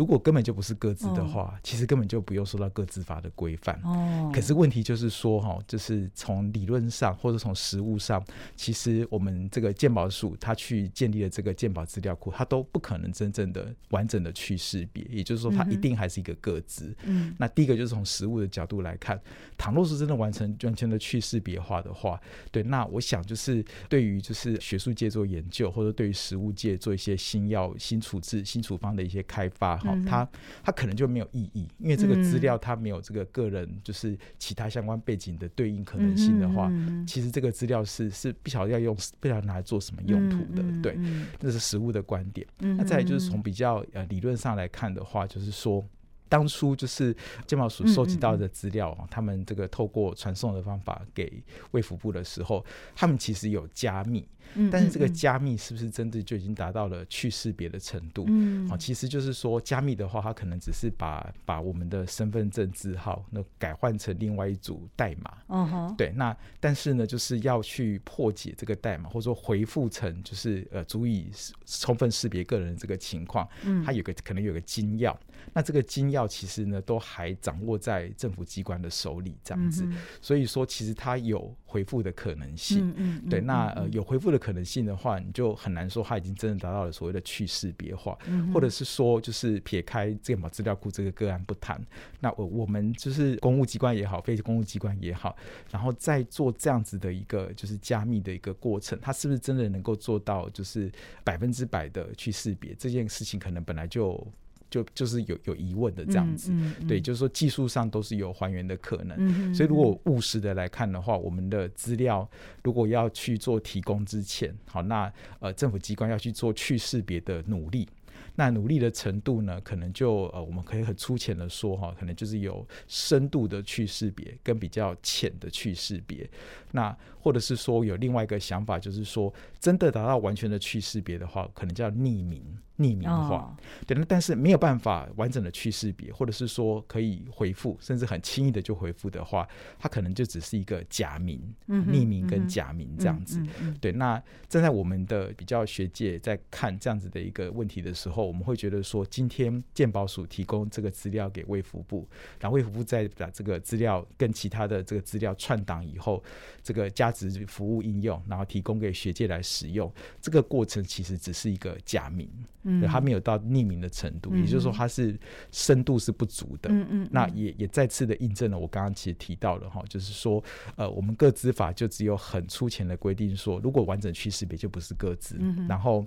[0.00, 3.78] 如果根本就不是各自的话，其实根本就不用受到各自法的规范。
[3.84, 4.30] 哦。
[4.32, 8.24] 可是问题就是说，哈，就是从理论上或者从实物上，
[8.56, 15.04] 其实我们这个鉴宝署它去建立了这个鉴宝资料库，它都不可能真正的完整的去识别。
[15.10, 16.96] 也就是说，它一定还是一个各自。
[17.04, 17.36] 嗯。
[17.38, 19.20] 那第一个就是从实物的角度来看，
[19.58, 22.18] 倘若是真的完成完全的去识别化的话，
[22.50, 27.10] 对，那我想就是对于就是学术界做研究，或者对于实物界做一些。
[27.20, 30.28] 新药、新处置、新处方的一些开发，哈，它
[30.62, 36.70] 它可能就没有意义，因为这个资料它没有这个个人就是其他相关背景的对应可能性的话，
[37.06, 40.98] 其实这个资料是是不晓得要用不晓得拿来做什么用途的，对，
[41.38, 42.46] 这是实物的观点。
[42.58, 45.84] 那再就是从比较呃理论上来看的话，就是说。
[46.30, 47.12] 当初就是
[47.44, 54.24] 健保署收集到的资料，他们这个透过传送的方法给卫福部的时候，他们其实有加密，
[54.70, 58.24] 但是这个加密是不是真的就已经达到了去识别的程度？
[58.28, 65.38] 嗯啊，其实就是说加密的话，它可能只是把把我们的身份证字号那改换成另外一组代码。
[65.48, 71.30] 嗯哼，对，那但是呢，就是要去破解这个代码，或者说回复成就是呃足以
[71.66, 75.16] 充分识别个人这个情况，嗯，它有个可能有个金钥，
[75.52, 76.20] 那这个金钥。
[76.30, 79.84] 其实呢，都还掌握在政府机关的手里，这样子，
[80.20, 82.88] 所以说其实它有回复的可能性。
[82.88, 88.18] 嗯嗯，对，那呃有回复的可能性的话，你就很难说它已经真的达到了所谓的去识别化，
[88.52, 91.80] 或者是说就是撇开健保资料库这个个案不谈，
[92.18, 95.36] 那我我们就是公务机关也好，非公务机关也好，
[95.70, 100.90] 然后再做这样子的一个就是加密的一个过程，它是不是真的能够做到就是
[101.22, 104.26] 百分之百的去识别这件事情，可能本来就。
[104.70, 106.52] 就就是有有疑问的这样子，
[106.86, 112.28] 对，就是说技术上都是有还原的可能，所以如果务实的来看的话，我们的资料
[112.62, 117.88] 如果要去做提供之前，好，那呃政府机关要去做去识别的努力。
[118.36, 119.60] 那努力的程度呢？
[119.60, 126.28] 可能就呃，我们可以很粗浅的说哈，可能就是有深度的去识别，跟比较浅的去识别。
[126.70, 132.42] 那或者是说有另外一个想法，就是说真的达到完全的去识别的话，可能叫匿名、
[132.80, 133.54] 匿名化。
[133.86, 139.46] 对，那但是没有办法完整的去识别，或者是说可以回复，甚至很轻易的就回复的话，
[139.78, 143.38] 它可能就只是一个假名、匿名跟假名这样子。
[143.80, 148.30] 对，那站在我们的比较学界在看这样子的一个问题的时候。
[148.30, 156.22] 我们会觉得说，今天鉴宝署提供这个资料给卫福部，然后卫福部再把这个资料跟其他的这个资料串档以后，
[156.62, 159.92] 这个价值服务应用，然后提供给学界来使用。
[160.20, 162.30] 这个过程其实只是一个假名，
[162.62, 165.18] 嗯，它没有到匿名的程度，也就是说它是
[165.50, 166.70] 深度是不足的。
[166.70, 170.42] 嗯嗯，那也也再次的印证了我刚刚其实提到了哈，就是说，
[170.76, 176.06] 呃，我们各资法就只有很粗浅的规定说，如果完整去识别就不是各自，然后。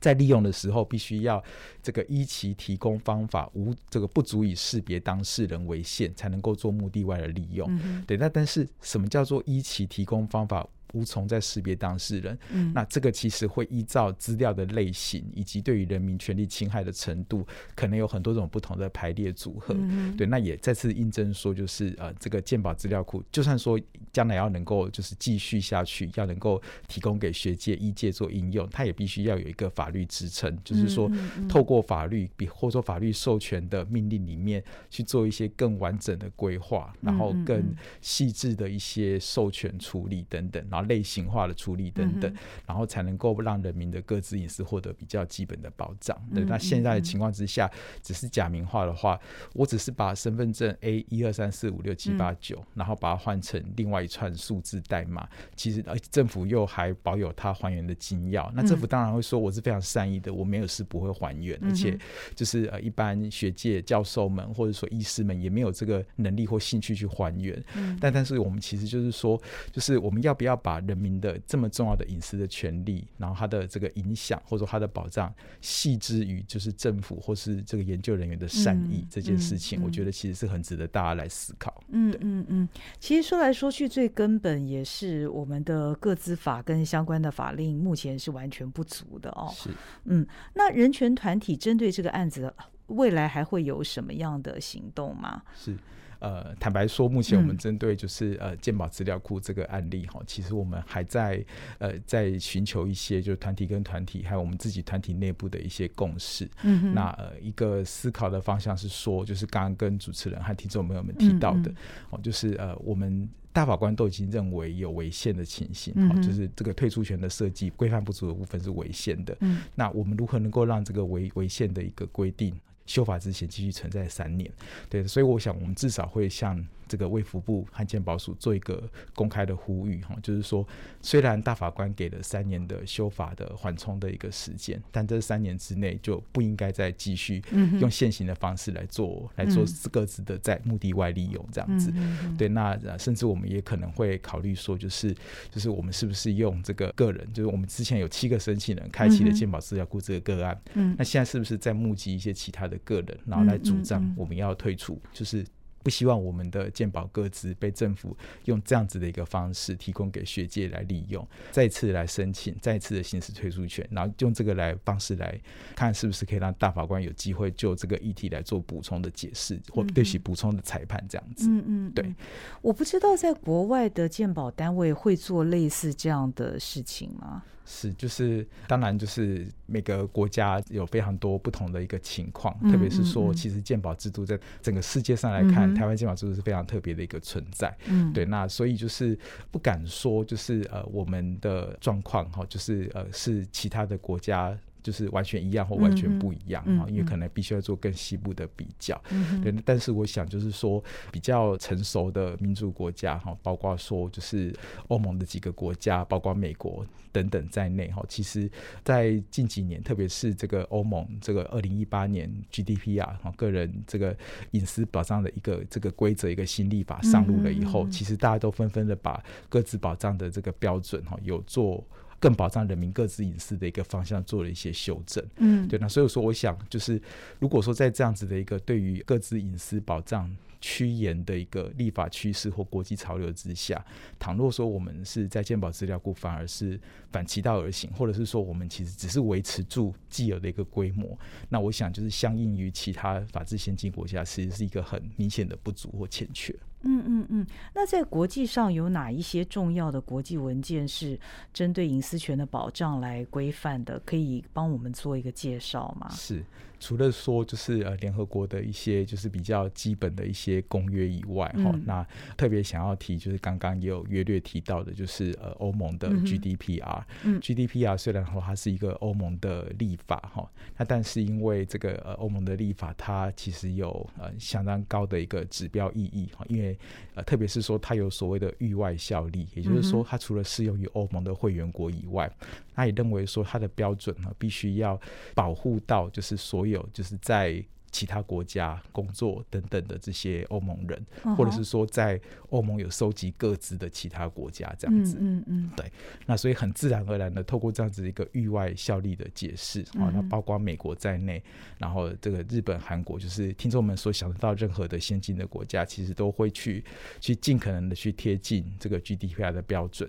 [0.00, 1.42] 在利用的时候，必须要
[1.82, 7.68] 这个依其提供方法无这个不足以识别当事人为限，才能够做目的外的利用。
[8.06, 10.66] 对，那但是什么叫做依其提供方法？
[10.92, 12.38] 无从再识别当事人，
[12.72, 19.74] 那这个其实会依照资料的类型以及对于人民权利侵害的程度，可能有很多种不同的排列组合。
[20.16, 23.80] 对，那也再次印证说，就是呃，这个鉴宝资料库，就算说
[24.12, 31.10] 将来要能够就是继续下去，要能够提供给学界、医界做应用，它也必须要有一个法律支撑，就是说
[31.48, 40.81] 透过法律比或者说法律授权的命令里面去做一些更完整的规划，然后更细致的一些授权处理等等，然后。
[40.82, 42.34] 后类型化的处理等等，
[42.66, 46.16] 然后才能够让人民的各自隐私获得比较基本的保障。
[46.34, 47.70] 对，那现在的情况之下，
[48.02, 49.18] 只是假名化的话，
[49.54, 58.50] 我只是把身份证 A 一二三四五六七八九，然后把它换成另外一串数字代码，其实呃政府又还保有它还原的金钥。
[58.54, 61.98] 那政府当然会说我是非常善意的，我没有事不会还原，而且
[62.34, 67.62] 就是呃一般学界教授们或者说医师们也没有这个能力或兴趣去还原。
[68.00, 69.40] 但但是我们其实就是说，
[69.70, 81.82] 就是我们要不要把人民的这么重要的隐私的权利，然后它的这个影响或者说它的保障，系之于就是政府或是这个研究人员的善意这件事情，我觉得其实是很值得大家来思考。
[81.88, 82.68] 嗯嗯嗯，
[82.98, 89.52] 其实说来说去，最根本也是我们的各资法跟相关的法令目前是完全不足的哦。
[89.54, 89.70] 是，
[90.04, 92.52] 嗯，那人权团体针对这个案子，
[92.88, 95.42] 未来还会有什么样的行动吗？
[95.54, 95.76] 是。
[96.22, 101.44] 呃，坦白说，目前我们针对就是呃健保资料库这个案例哈，其实我们还在
[101.78, 106.48] 呃在寻求一些就是团体跟团体还有我们自己团体内部的一些共识。
[106.62, 111.74] 嗯，那呃一个思考的方向是说，就是刚刚跟主持人和听众朋友们提到的
[112.10, 119.36] 哦，就是呃我们大法官都已经认为有违宪的情形，哦，就是这个退出权的设计规范不足的部分是违宪的。
[119.40, 122.54] 嗯，那我们如何能够让这个违违宪的一个规定？
[122.86, 124.50] 修法之前继续存在三年，
[124.88, 126.66] 对，所以我想我们至少会像。
[126.92, 130.62] 这个卫福部和健保署做一个公开的呼吁哈，就是说，
[131.00, 137.42] 虽然大法官给了三年的修法的缓冲的一个时间，但这三年之内就不应该再继续
[137.80, 141.90] 用现行的方式来做来做各自的在目的外利用这样子。
[142.36, 145.16] 对，那甚至我们也可能会考虑说，就是
[145.50, 150.94] 就是我们是不是用这个个人，就是我们之前有七个申请人开启了健保资料库这个个案，嗯。
[150.98, 155.42] 那现在是不是在募集一些其他的个人，然后来主张我们要退出，就是。
[155.82, 165.38] 不希望我们的健保各资被政府用这样子的一个方式提供给学界来利用，再次来申请，再次的行使退出权，然后用这个来方式来
[165.74, 171.48] 看是不是可以让大法官有机会就这个议题来做补充的解释或对其补充的裁判这样子。
[171.48, 172.14] 嗯嗯，对。
[172.60, 177.42] 我不知道在国外的鉴保单位会做类似这样的事情吗？
[177.64, 187.74] 是，就是当然，就是每个国家有非常多不同的一个情况，特别是说，其实鉴宝制度在整个世界上来看，台湾鉴宝制度是非常特别的一个存在。
[187.86, 189.18] 嗯，对，那所以就是
[189.50, 194.56] 不敢说，就是呃，我们的状况哈，就是呃，是其他的国家。
[194.82, 199.00] 就是完全一样或完全不一样啊，因为可能必须要做更细部的比较。
[199.42, 204.54] 对，但是我想就是说，比较成熟的民主国家哈，包括说就是
[204.88, 208.50] 欧盟的几个国家，包括美国等等在内哈，其实，
[208.84, 214.16] 在近几年，特别是这个欧盟这个二零一八年 GDP 啊哈个人这个
[214.50, 221.84] 隐私保障的一个这个规则一个新立法上路了以后，其实大家都纷纷的把各自保障的这个标准哈有做。
[222.22, 227.02] 更保障人民各自隐私的一个方向做了一些修正，嗯，对，那所以说，我想就是，
[227.40, 233.84] 如果说在这样子的一个对于各自隐私保障趋严的一个立法趋势或国际潮流之下，
[234.20, 241.18] 倘若说我们是在健保资料库反而是反其道而行，或者是说我们其实只是维持住既有的一个规模，
[241.48, 246.54] 那我想就是相应于其他法治先进国家，其实是一个很明显的不足或欠缺。
[246.82, 251.18] 嗯嗯嗯，那在国际上有哪一些重要的国际文件是
[251.52, 254.00] 针对隐私权的保障来规范的？
[254.04, 256.08] 可以帮我们做一个介绍吗？
[256.10, 256.44] 是。
[256.82, 262.04] 除了说就是呃联合国的一些就是比较基本的一些公约以外，哈，那
[262.36, 267.04] 特别想要提就是刚刚也有约略提到的，就是呃欧盟的 GDPR。
[267.22, 276.76] 嗯，GDPR 虽然说它是一个欧盟的立法，哈，那但是因为这个呃欧盟的立法，它其实有呃相当高的一个指标意义，哈，因为
[277.14, 282.28] 呃特别是说它有所谓的域外效力，也就是说它除了适用于欧盟的会员国以外，
[282.74, 285.00] 他也认为说他的标准呢必须要
[285.34, 286.66] 保护到就是所。
[286.66, 287.64] 有，就是在。
[287.92, 292.18] 其他国家工作等等的这些欧盟人，或者是说在
[292.48, 295.92] 欧盟有收集各自的其他国家这样子，嗯嗯，对，
[296.24, 301.42] 那所以很自然而然的透过这样子一个域外效力的解释啊，那包括美国在内，
[301.76, 306.82] 然后这个日本、韩国，就是听众们所想得到任何的先进的国家，其实都会去
[307.20, 310.08] 去尽可能的去贴近这个 GDPR 的标准，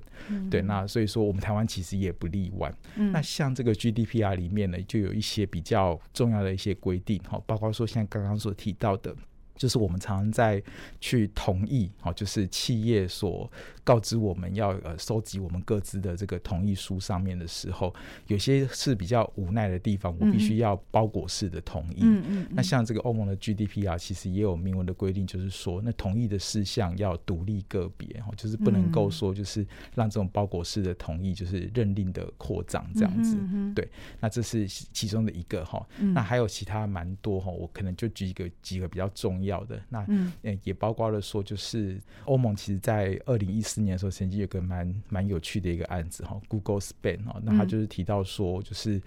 [0.49, 2.73] 对，那所以说我们台湾其实也不例外。
[2.95, 7.72] 那像这个 GDPR 里面呢，就有一些比较重要的一些规定哈，包括。
[7.73, 9.15] 说像刚刚所提到的，
[9.55, 10.61] 就是我们常常在
[10.99, 13.49] 去同意，哦，就是企业所
[13.83, 17.93] 告知我们要呃收集我们各自的这个同意书上面的时候，
[18.27, 21.99] 有些是比较无奈的地方，我必须要包裹式的同意。
[22.01, 33.37] 嗯嗯，那像这个欧盟的 GDP 啊其实也有明文的规定，就是说那同意的事项要独立个别，哦，就是不能够说就是让这种包裹式的同意就是认定的扩张这样子。
[33.39, 33.87] 嗯对，
[34.19, 35.85] 那这是其中的一个哈。
[36.13, 39.81] 那还有其他蛮多哈，我可能就举一个几个比较重要的。
[39.89, 40.31] 那嗯，
[40.63, 49.01] 也包括了说，就是欧盟其实在二零一四年的时候，曾经有个蛮蛮有趣的一个案子哈，Google Span 哈，那他就是提到说，就是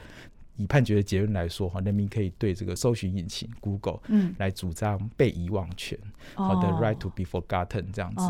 [0.57, 5.99] 以判决的结论来说哈，人民可以对这个搜寻引擎 Google 嗯来主张被遗忘权，
[6.35, 8.23] 好的 right to be forgotten 这样子。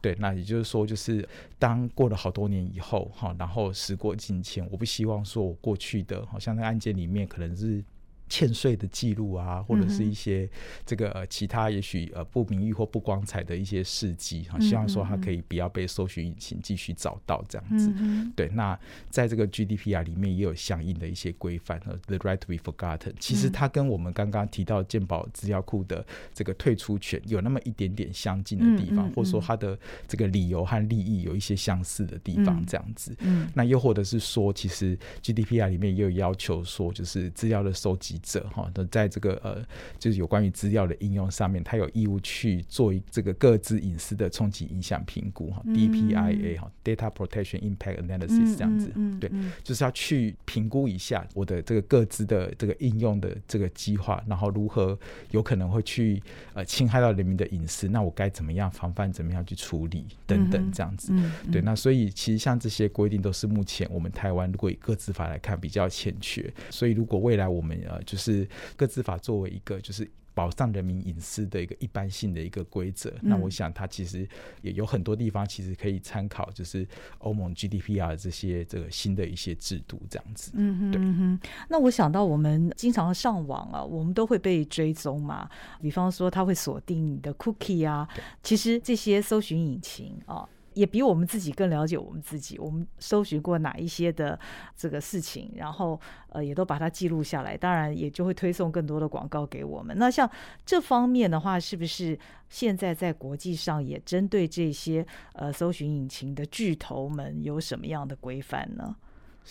[0.00, 1.26] 对，那也就是说，就是
[1.58, 7.82] 当过了好多年以后哈，然后时过境迁，我不希望说我过去的，好像那案件里面可能是。
[8.30, 10.48] 欠税的记录啊，或者是一些
[10.86, 17.92] 这个呃其他也许呃不名誉或不光彩的一些事迹啊，希望说他可以不要被搜寻引擎继续找到这样子。
[18.36, 18.78] 对，那
[19.10, 23.12] 在这个 GDPR 里面也有相应的一些规范和 The right to be forgotten。
[23.18, 29.76] 其实它跟我们刚刚提到健保资料库的这个退出权有那么一点点相近的地方，或者说它的
[30.06, 33.12] 这个理由和利益有一些相似的地方这样子。
[33.18, 38.19] 嗯，那又或者是说，其实 GDPR 里面也有要求说，就是资料的收集。
[38.22, 39.64] 者哈，都在这个呃，
[39.98, 49.30] 就是有关于资料的应用上面，他有义务去做这个各自隐私的冲击影响评估哈，DPIA 哈，Data Protection Impact Analysis 这样子，对，
[49.62, 54.98] 就是要去评估一下我的这个各自的这个应用的这个计划，然后如何
[55.30, 61.12] 有可能会去呃侵害到人民的隐私，那我该怎么样防范，怎么样去处理等等这样子，
[61.50, 67.98] 对，那所以其实像这些规定都是目前我们台湾如果以各自法来看比较欠缺，所以如果未来我们呃。
[68.10, 68.44] 就是
[68.76, 74.26] 各自法作为一个就是保障人民隐私的一个一般性的一个规则，那我想它其实
[74.62, 76.84] 也有很多地方其实可以参考，就是
[77.18, 80.50] 欧盟 GDPR 这些这个新的一些制度这样子。
[80.54, 80.92] 嗯
[81.38, 85.48] 哼，那我想到我们经常上网啊，我们都会被追踪嘛，
[85.80, 88.08] 比方说它会锁定你的 cookie 啊，
[88.42, 90.48] 其实这些搜寻引擎啊。
[90.74, 94.38] 也比我们自己更了解我们自己，我们搜寻过哪一些的
[94.76, 99.96] 这个事情，然后呃也都把它记录下来，当然也就会推送更多的广告给我们。
[99.98, 100.30] 那像
[100.64, 102.18] 这方面的话，是不是
[102.48, 108.94] 现在在国际上也针对这些呃搜寻引擎的巨头们有什么样的规范呢？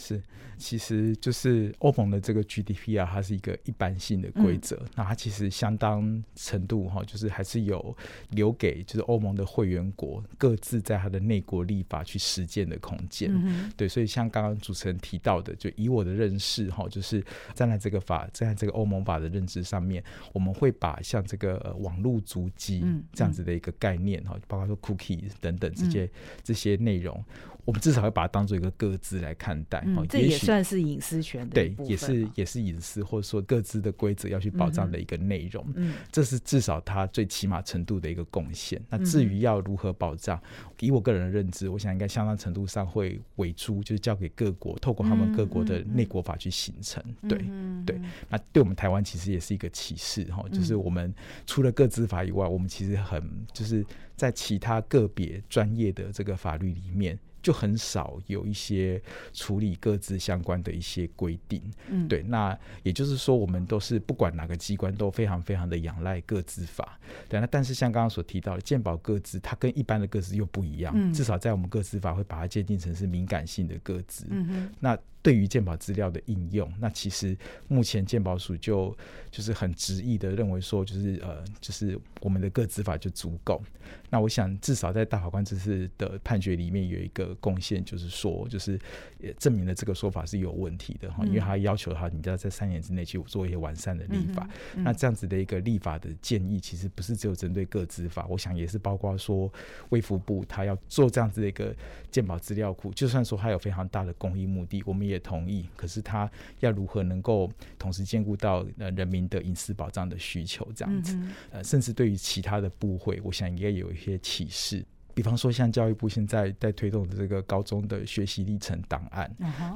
[0.01, 0.21] 是，
[0.57, 7.95] 其实就是欧盟的这个 GDP 啊，它是一个一般性的规则，那它其实相当程度哈，就是还是有
[8.29, 13.29] 留给就是欧盟的会员国各自在它的内国立法去实践的空间。
[13.75, 17.21] 对，所以像刚刚主持人提到的，就以我的认识哈，就是
[17.53, 26.09] 站在这个法，站在这个欧盟法的认知上面，我们会把像这个网络足迹这样子的一个概念哈，包括说 cookie 等等这些
[26.41, 27.21] 这些内容。
[27.69, 38.81] 我们至少要把它当做一个各自来看待，哦，这也算是隐私权的对，也是也是隐私或者说各自的规则要去保障的一个内容，嗯，这是至少它最起码程度的一个贡献。
[38.89, 40.41] 那至于要如何保障，
[40.79, 47.37] 以我个人的认知，我想应该相当程度上会委出，就是交给各国，透过他们各国的内国法去形成，对
[47.85, 48.01] 对。
[48.29, 51.13] 那对我们台湾其实也是一个启示哈，就是我们
[51.45, 57.15] 除了各自法以外，我们其实很就是在其他个别专业的这个法律里面。
[57.41, 59.01] 就很少有一些
[59.33, 74.97] 处理各自相关的一些规定，嗯，对，那也就是说，我们都是不管哪个机关都非常非常的仰赖各自法，对，那但是像刚刚所提到的鉴宝各自，它跟一般的各自又不一样，至少在我们各自法会把它界定成是敏感性的各自，嗯哼，那。
[75.21, 77.37] 对于鉴宝资料的应用，那其实
[77.67, 78.97] 目前鉴宝署就
[79.29, 83.61] 就是很执意的认为说，就是呃，就是我们的各自法就足够。
[84.09, 88.79] 那我想至少在大法官这次的判决里面有一个贡献，就是说，就是
[89.19, 94.47] 也证明了这个说法是有问题的哈，因为他要求他你要在三年之内去做一些完善的立法。
[94.75, 99.51] 那这样子的一个立法的建议，其实不是只有针对各资法，我想也是包括说
[99.89, 101.75] 卫福部他要做这样子的一个
[102.09, 106.29] 鉴宝资料库，就算说他有非常大的公益目的，我们也同意，可是他
[106.61, 111.17] 要如何能够同时兼顾到呃人民的隐私保障的需求，这样子，
[111.51, 114.85] 呃，甚至对于其他的部会，我想应该有一一些启示。
[115.19, 119.29] 比方说像教育部现在在推动的这个高中的学习历程档案，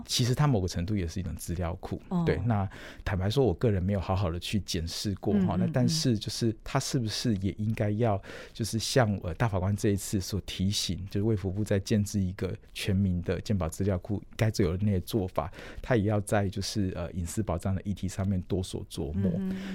[0.06, 2.02] 其实它某个程度也是一种资料库。
[2.26, 2.66] 对，那
[3.04, 5.58] 坦白说，我个人没有好好的去检视过哈。
[5.60, 8.22] 那但是就是它是不是也应该要
[8.54, 19.30] 就是像呃大法官这一次所提醒，就是卫福部在建制一个全民的健保资料库，该有的那些做法，它也要在就是呃隐私保障的议题上面多所琢磨。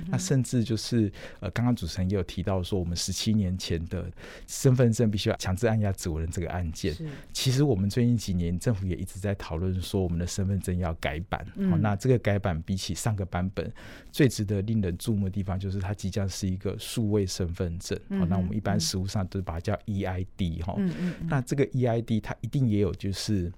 [0.07, 4.11] 那甚至就是呃刚刚主持人也有提到说，我们十七年前的
[4.47, 6.97] 身份证必须要强制按压指纹这个案件，
[7.33, 11.45] 其实我们最近几年政府也一直在讨论说，我们的身份证要改版。
[11.69, 13.71] 好，那这个改版比起上个版本，
[14.13, 17.99] 最值得令人注目的地方就是它即将是一个数位身份证。
[18.11, 20.77] 好，那我们一般实务上都是把它叫 EID 哈。
[21.27, 23.53] 那这个 EID 它一定也有就是。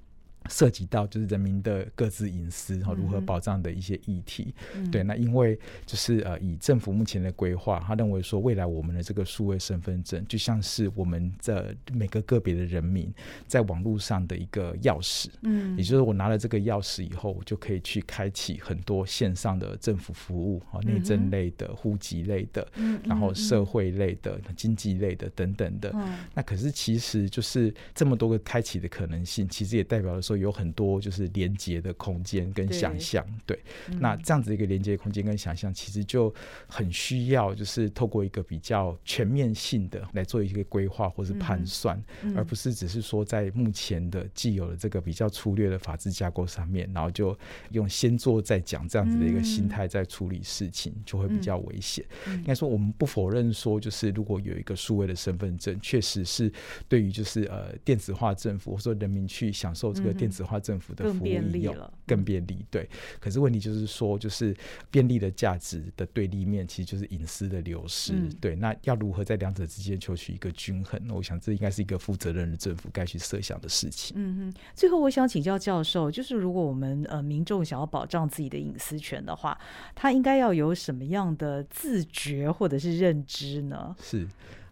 [0.48, 4.54] 涉及到就是人民的各自隐私和如何保障的一些议题，
[4.90, 13.12] 对，那因为就是呃，以政府目前的规划，他认为说未来我们的这个数位身份证就像是我们的每个个别的人民
[13.46, 22.66] 在网络上的一个钥匙，嗯，也就是我拿了这个钥匙以后，我就可以去开启很多线上的政府服务啊，内政类的、户籍类的，
[23.04, 25.94] 然后社会类的、经济类的等等的。
[26.34, 30.22] 那可是其实就是这么多个开启的可能性，其实也代表了。
[30.30, 33.58] 说有很多就是连接的空间跟想象，对，
[33.98, 36.32] 那这样子一个连接空间跟想象，其实就
[36.68, 42.00] 很需要就是透过一个比较全面性的来做一个规划或是盘算，
[42.36, 47.36] 而不是只是说在目前的既有的这个比较粗略的法制架构上面，然后就
[47.72, 52.04] 用先做再讲这样子的一个心态在处理事情，就会比较危险。
[52.28, 56.52] 应该说，我们不否认说，就是如果有一个数位的身份证，确实是
[56.88, 60.19] 对于就是呃电子化政府或者说人民去享受这个。
[60.20, 61.74] 电子化政府的服务应用
[62.06, 62.88] 更便利，对。
[63.18, 64.54] 可是问题就是说，就是
[64.90, 68.54] 便利的价值的对立面，其实就是隐私的流失，对。
[68.54, 71.00] 那要如何在两者之间求取一个均衡？
[71.10, 74.14] 我想这应该是一个负责任的政府该去设想的事情。
[74.16, 74.60] 嗯哼。
[74.74, 79.58] 最后，我想请教教授，就是如果我们呃民众想要保障自己的隐私权的话，
[79.94, 83.96] 他应该要有什么样的自觉或者是认知呢？
[84.02, 84.28] 是。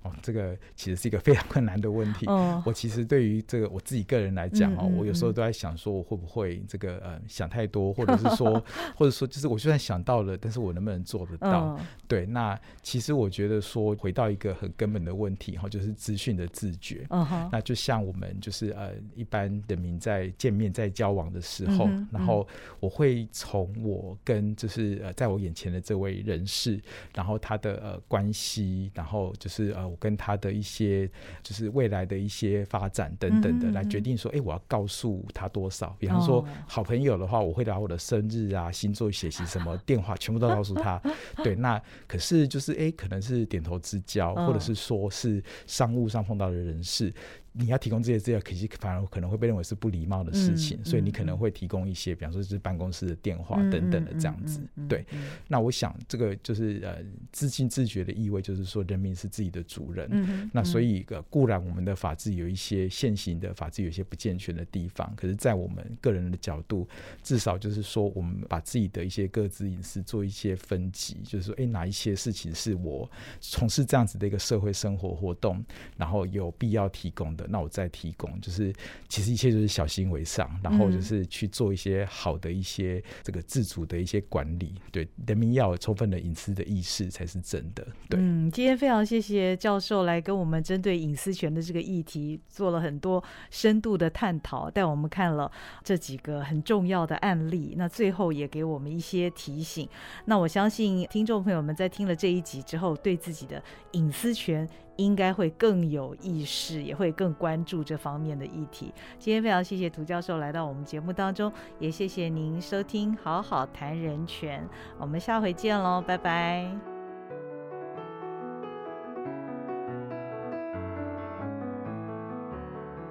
[0.08, 2.26] 哦，这个其实是一个非常困难的问题。
[2.64, 8.62] 我其实对于这个我自己个人来讲哦，我有时候都在想说，我会不会这个呃想太多，或者是说，
[8.96, 11.78] 或者说就是我就算想到了，但是我能不能做得到？
[12.06, 17.06] 对，那其实我觉得说回到一个很根本的问题哈，就是资讯的自觉。
[17.52, 22.46] 那就像我们就是呃一般人民在见面在交往的时候，然后
[22.80, 26.80] 我会从我跟就是呃在我眼前的这位人士，
[27.14, 29.88] 然后他的呃关系，然后就是呃。
[29.98, 31.10] 我跟他的一些，
[31.42, 35.94] 就是未来的一些发展等等的，来决定说，哎，我要告诉他多少。
[35.98, 41.02] 比方说，好朋友的话，我会把我的生日啊、星座、血型、什么 电话，全部都告诉他。
[41.42, 47.12] 对，那可是就是，哎，可能是点头之交，或者是说是商务上碰到的人士。
[47.52, 54.60] 你要提供这些资料，可惜反而可能会被认为是不礼貌的事情，所以你可能会提供一些，比方说是办公室的电话等等的这样子。
[54.88, 55.04] 对，
[55.48, 56.98] 那我想这个就是呃，
[57.32, 60.50] 自信自觉的意味，就是说人民是自己的主人。
[60.52, 66.86] 那所以呃固然我们的法治有一些现行的法治有一些不健全的地方，可是，在我们个人的角度，
[67.22, 75.64] 至少就是说，我们把自己的一些各自隐私做一些分级，就是说，哎，哪一些事情是我从事这样子的一个社会生活活动，
[75.96, 77.28] 然后有必要提供。
[77.38, 78.72] 的那我再提供，就是
[79.08, 87.86] 其实一切就是小心为上，然后就是去做一些好的一些这个自主的一些管理，对人民要有充分的隐私的意识才是真的。
[88.08, 95.50] 对，嗯，今天非常谢谢教授来跟我们针对隐私权的这个议题做了很多深度的探讨，带我们看了
[95.82, 99.88] 这几个很重要的案例，那最后也给我们一些提醒。
[100.26, 104.68] 那我相信听众朋友们在听了这一集之后，对自己的隐私权。
[104.98, 108.92] 应该会更有意识，也会更关注这方面的议题。
[109.18, 114.62] 今天非常谢谢涂教授来到我们节目当中，也谢谢您收听《好好谈人权》，
[114.98, 116.68] 我们下回见喽，拜拜。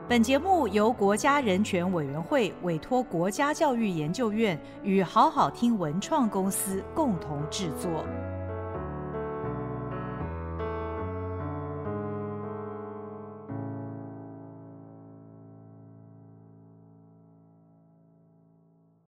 [0.09, 8.05] 本节目由国家人权委员会委托国家教育研究院与好好听文创公司共同制作。